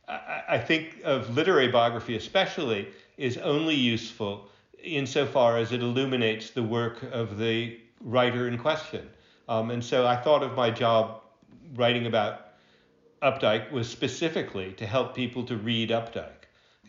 I, 0.08 0.42
I 0.48 0.58
think 0.58 1.00
of 1.04 1.34
literary 1.34 1.68
biography, 1.68 2.16
especially, 2.16 2.88
is 3.16 3.38
only 3.38 3.74
useful 3.74 4.48
insofar 4.82 5.58
as 5.58 5.72
it 5.72 5.80
illuminates 5.80 6.50
the 6.50 6.62
work 6.62 7.02
of 7.12 7.38
the 7.38 7.78
writer 8.00 8.48
in 8.48 8.58
question. 8.58 9.08
Um, 9.48 9.70
and 9.70 9.84
so 9.84 10.06
I 10.06 10.16
thought 10.16 10.42
of 10.42 10.54
my 10.54 10.70
job 10.70 11.22
writing 11.74 12.06
about 12.06 12.46
Updike 13.22 13.70
was 13.72 13.88
specifically 13.88 14.72
to 14.72 14.86
help 14.86 15.14
people 15.14 15.44
to 15.44 15.56
read 15.56 15.90
Updike. 15.90 16.30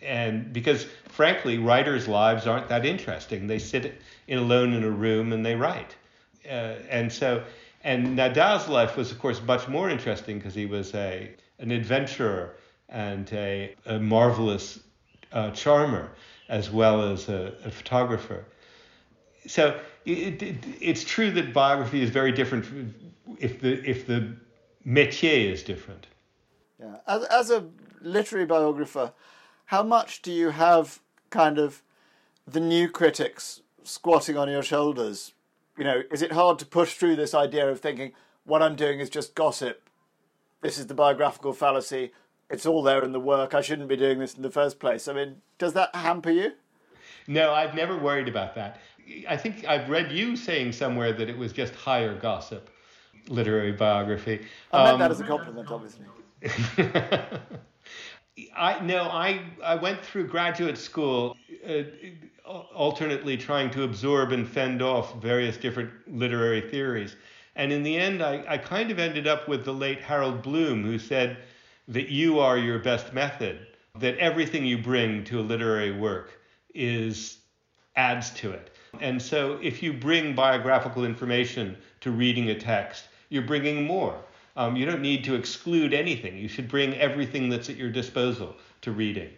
And 0.01 0.53
because 0.53 0.85
frankly, 1.09 1.57
writers' 1.57 2.07
lives 2.07 2.45
aren't 2.45 2.67
that 2.67 2.85
interesting. 2.85 3.47
They 3.47 3.59
sit 3.59 3.99
in 4.27 4.37
alone 4.37 4.73
in 4.73 4.83
a 4.83 4.91
room 4.91 5.33
and 5.33 5.45
they 5.45 5.55
write. 5.55 5.95
Uh, 6.45 6.75
and 6.89 7.11
so, 7.11 7.43
and 7.83 8.17
Nadar's 8.17 8.67
life 8.67 8.95
was, 8.97 9.11
of 9.11 9.19
course, 9.19 9.41
much 9.41 9.67
more 9.67 9.89
interesting 9.89 10.37
because 10.37 10.53
he 10.53 10.65
was 10.65 10.93
a 10.93 11.31
an 11.59 11.71
adventurer 11.71 12.55
and 12.89 13.31
a, 13.33 13.75
a 13.85 13.99
marvelous 13.99 14.79
uh, 15.31 15.51
charmer 15.51 16.11
as 16.49 16.71
well 16.71 17.01
as 17.01 17.29
a, 17.29 17.53
a 17.65 17.71
photographer. 17.71 18.45
So 19.45 19.79
it, 20.05 20.41
it, 20.41 20.55
it's 20.81 21.03
true 21.03 21.31
that 21.31 21.53
biography 21.53 22.01
is 22.01 22.09
very 22.09 22.31
different 22.31 22.65
if 23.39 23.61
the 23.61 23.83
if 23.89 24.07
the 24.07 24.35
métier 24.85 25.51
is 25.51 25.63
different. 25.63 26.07
Yeah, 26.79 26.97
as 27.07 27.23
as 27.25 27.51
a 27.51 27.65
literary 28.01 28.45
biographer, 28.45 29.13
how 29.65 29.83
much 29.83 30.21
do 30.21 30.31
you 30.31 30.49
have 30.49 31.01
kind 31.29 31.57
of 31.57 31.81
the 32.45 32.59
new 32.59 32.89
critics 32.89 33.61
squatting 33.83 34.37
on 34.37 34.49
your 34.49 34.63
shoulders? 34.63 35.33
You 35.77 35.83
know, 35.83 36.03
is 36.11 36.21
it 36.21 36.31
hard 36.31 36.59
to 36.59 36.65
push 36.65 36.93
through 36.93 37.17
this 37.17 37.33
idea 37.33 37.69
of 37.69 37.79
thinking 37.79 38.13
what 38.45 38.61
I'm 38.61 38.75
doing 38.75 38.99
is 38.99 39.09
just 39.09 39.35
gossip? 39.35 39.89
This 40.61 40.77
is 40.77 40.87
the 40.87 40.93
biographical 40.93 41.53
fallacy 41.53 42.11
it's 42.49 42.65
all 42.65 42.81
there 42.81 43.03
in 43.03 43.11
the 43.11 43.19
work. 43.19 43.53
I 43.53 43.61
shouldn't 43.61 43.87
be 43.89 43.97
doing 43.97 44.19
this 44.19 44.35
in 44.35 44.41
the 44.41 44.51
first 44.51 44.79
place. 44.79 45.07
I 45.07 45.13
mean, 45.13 45.41
does 45.57 45.73
that 45.73 45.93
hamper 45.95 46.31
you? 46.31 46.51
No, 47.27 47.53
I've 47.53 47.75
never 47.75 47.97
worried 47.97 48.27
about 48.27 48.55
that. 48.55 48.79
I 49.27 49.37
think 49.37 49.65
I've 49.65 49.89
read 49.89 50.11
you 50.11 50.35
saying 50.35 50.73
somewhere 50.73 51.13
that 51.13 51.29
it 51.29 51.37
was 51.37 51.53
just 51.53 51.73
higher 51.75 52.17
gossip, 52.17 52.69
literary 53.27 53.71
biography. 53.71 54.45
I 54.71 54.83
meant 54.83 54.93
um, 54.93 54.99
that 54.99 55.11
as 55.11 55.19
a 55.19 55.23
compliment, 55.23 55.69
obviously. 55.69 56.05
I 58.55 58.79
no, 58.81 59.03
I 59.03 59.41
I 59.63 59.75
went 59.75 60.01
through 60.03 60.27
graduate 60.27 60.77
school, 60.77 61.35
uh, 61.67 61.83
alternately 62.45 63.35
trying 63.35 63.71
to 63.71 63.83
absorb 63.83 64.31
and 64.31 64.47
fend 64.47 64.81
off 64.81 65.19
various 65.21 65.57
different 65.57 65.89
literary 66.07 66.61
theories, 66.61 67.15
and 67.55 67.73
in 67.73 67.81
the 67.81 67.97
end, 67.97 68.21
I, 68.21 68.43
I 68.47 68.57
kind 68.59 68.91
of 68.91 68.99
ended 68.99 69.25
up 69.25 69.47
with 69.47 69.65
the 69.65 69.73
late 69.73 70.01
Harold 70.01 70.43
Bloom, 70.43 70.83
who 70.83 70.99
said 70.99 71.37
that 71.87 72.09
you 72.09 72.39
are 72.39 72.57
your 72.57 72.79
best 72.79 73.13
method, 73.13 73.67
that 73.99 74.17
everything 74.17 74.65
you 74.65 74.77
bring 74.77 75.23
to 75.25 75.39
a 75.39 75.41
literary 75.41 75.97
work 75.97 76.39
is 76.73 77.37
adds 77.95 78.29
to 78.31 78.51
it. 78.51 78.69
And 78.99 79.21
so 79.21 79.59
if 79.61 79.81
you 79.81 79.93
bring 79.93 80.35
biographical 80.35 81.05
information 81.05 81.77
to 82.01 82.11
reading 82.11 82.49
a 82.49 82.55
text, 82.59 83.05
you're 83.29 83.43
bringing 83.43 83.85
more. 83.85 84.19
Um, 84.55 84.75
you 84.75 84.85
don't 84.85 85.01
need 85.01 85.23
to 85.25 85.35
exclude 85.35 85.93
anything. 85.93 86.37
You 86.37 86.47
should 86.47 86.67
bring 86.67 86.93
everything 86.95 87.49
that's 87.49 87.69
at 87.69 87.75
your 87.75 87.89
disposal 87.89 88.55
to 88.81 88.91
reading. 88.91 89.29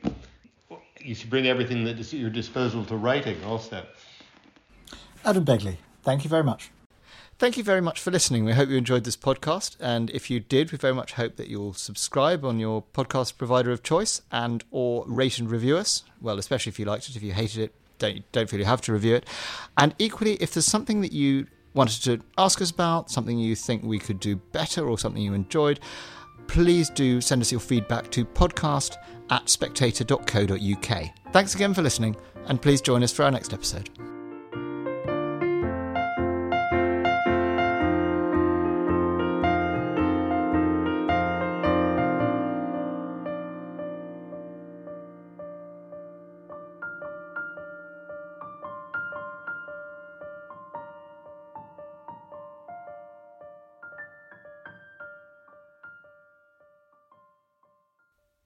You 1.02 1.16
should 1.16 1.30
bring 1.30 1.48
everything 1.48 1.84
that 1.86 2.00
is 2.00 2.14
at 2.14 2.20
your 2.20 2.30
disposal 2.30 2.86
to 2.86 2.96
writing 2.96 3.42
also. 3.44 3.86
Adam 5.26 5.46
Begley, 5.46 5.78
thank 6.04 6.24
you 6.24 6.30
very 6.30 6.44
much. 6.44 6.72
Thank 7.40 7.56
you 7.56 7.64
very 7.64 7.80
much 7.80 8.02
for 8.02 8.12
listening. 8.12 8.44
We 8.44 8.52
hope 8.52 8.68
you 8.68 8.76
enjoyed 8.76 9.06
this 9.06 9.16
podcast, 9.16 9.78
and 9.80 10.10
if 10.10 10.30
you 10.30 10.42
did, 10.42 10.74
we 10.74 10.78
very 10.78 10.94
much 10.94 11.14
hope 11.14 11.38
that 11.38 11.48
you'll 11.48 11.72
subscribe 11.72 12.44
on 12.44 12.60
your 12.60 12.84
podcast 12.94 13.38
provider 13.38 13.72
of 13.72 13.82
choice 13.82 14.22
and 14.30 14.62
or 14.72 15.06
rate 15.08 15.40
and 15.40 15.50
review 15.50 15.78
us. 15.78 16.04
Well, 16.20 16.38
especially 16.38 16.72
if 16.72 16.80
you 16.80 16.84
liked 16.84 17.08
it. 17.08 17.16
If 17.16 17.24
you 17.24 17.32
hated 17.32 17.62
it, 17.62 17.74
don't 17.98 18.30
don't 18.34 18.50
feel 18.50 18.60
you 18.60 18.66
have 18.66 18.82
to 18.82 18.92
review 18.92 19.16
it. 19.16 19.26
And 19.78 19.96
equally, 20.00 20.34
if 20.42 20.54
there's 20.54 20.66
something 20.66 21.00
that 21.00 21.14
you 21.14 21.48
wanted 21.74 22.04
to 22.04 22.20
ask 22.38 22.62
us 22.62 22.72
about, 22.72 23.10
something 23.10 23.40
you 23.40 23.56
think 23.56 23.84
we 23.84 24.00
could 24.00 24.20
do 24.20 24.36
better, 24.36 24.86
or 24.86 25.00
something 25.00 25.22
you 25.22 25.34
enjoyed, 25.34 25.80
please 26.48 26.90
do 26.90 27.22
send 27.22 27.42
us 27.42 27.54
your 27.54 27.62
feedback 27.62 28.12
to 28.12 28.26
podcast 28.26 28.98
at 29.30 29.48
spectator.co.uk. 29.48 31.10
Thanks 31.32 31.56
again 31.56 31.74
for 31.74 31.84
listening, 31.84 32.18
and 32.48 32.62
please 32.62 32.82
join 32.82 33.02
us 33.02 33.14
for 33.14 33.24
our 33.24 33.32
next 33.32 33.54
episode. 33.54 33.90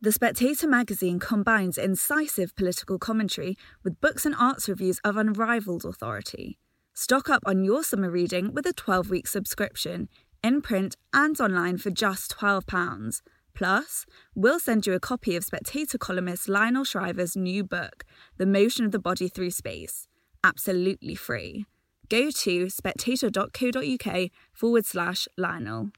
The 0.04 0.12
Spectator 0.12 0.68
magazine 0.68 1.18
combines 1.18 1.78
incisive 1.78 2.58
political 2.58 2.99
commentary 2.99 3.58
with 3.86 4.01
books 4.01 4.26
and 4.26 4.36
arts 4.38 4.68
reviews 4.68 4.99
of 5.06 5.16
unrivaled 5.16 5.86
authority. 5.86 6.60
Stock 6.93 7.30
up 7.30 7.41
on 7.45 7.64
your 7.64 7.86
summer 7.86 8.12
reading 8.12 8.54
with 8.54 8.66
a 8.66 8.74
12 8.74 9.10
week 9.10 9.28
subscription, 9.28 10.10
in 10.43 10.62
print 10.62 10.97
and 11.14 11.39
online 11.39 11.78
for 11.78 11.89
just 11.89 12.36
£12. 12.36 13.22
Plus, 13.54 14.06
we'll 14.36 14.60
send 14.60 14.86
you 14.86 14.91
a 14.91 14.99
copy 14.99 15.38
of 15.38 15.45
Spectator 15.45 15.97
columnist 15.97 16.49
Lionel 16.49 16.84
Shriver's 16.84 17.38
new 17.38 17.64
book, 17.64 18.04
The 18.36 18.45
Motion 18.45 18.84
of 18.84 18.91
the 18.91 18.99
Body 18.99 19.30
Through 19.30 19.51
Space, 19.51 20.10
absolutely 20.43 21.16
free. 21.16 21.66
Go 22.10 22.30
to 22.30 22.70
spectator.co.uk 22.70 24.32
forward 24.51 24.86
slash 24.86 25.30
Lionel. 25.38 25.91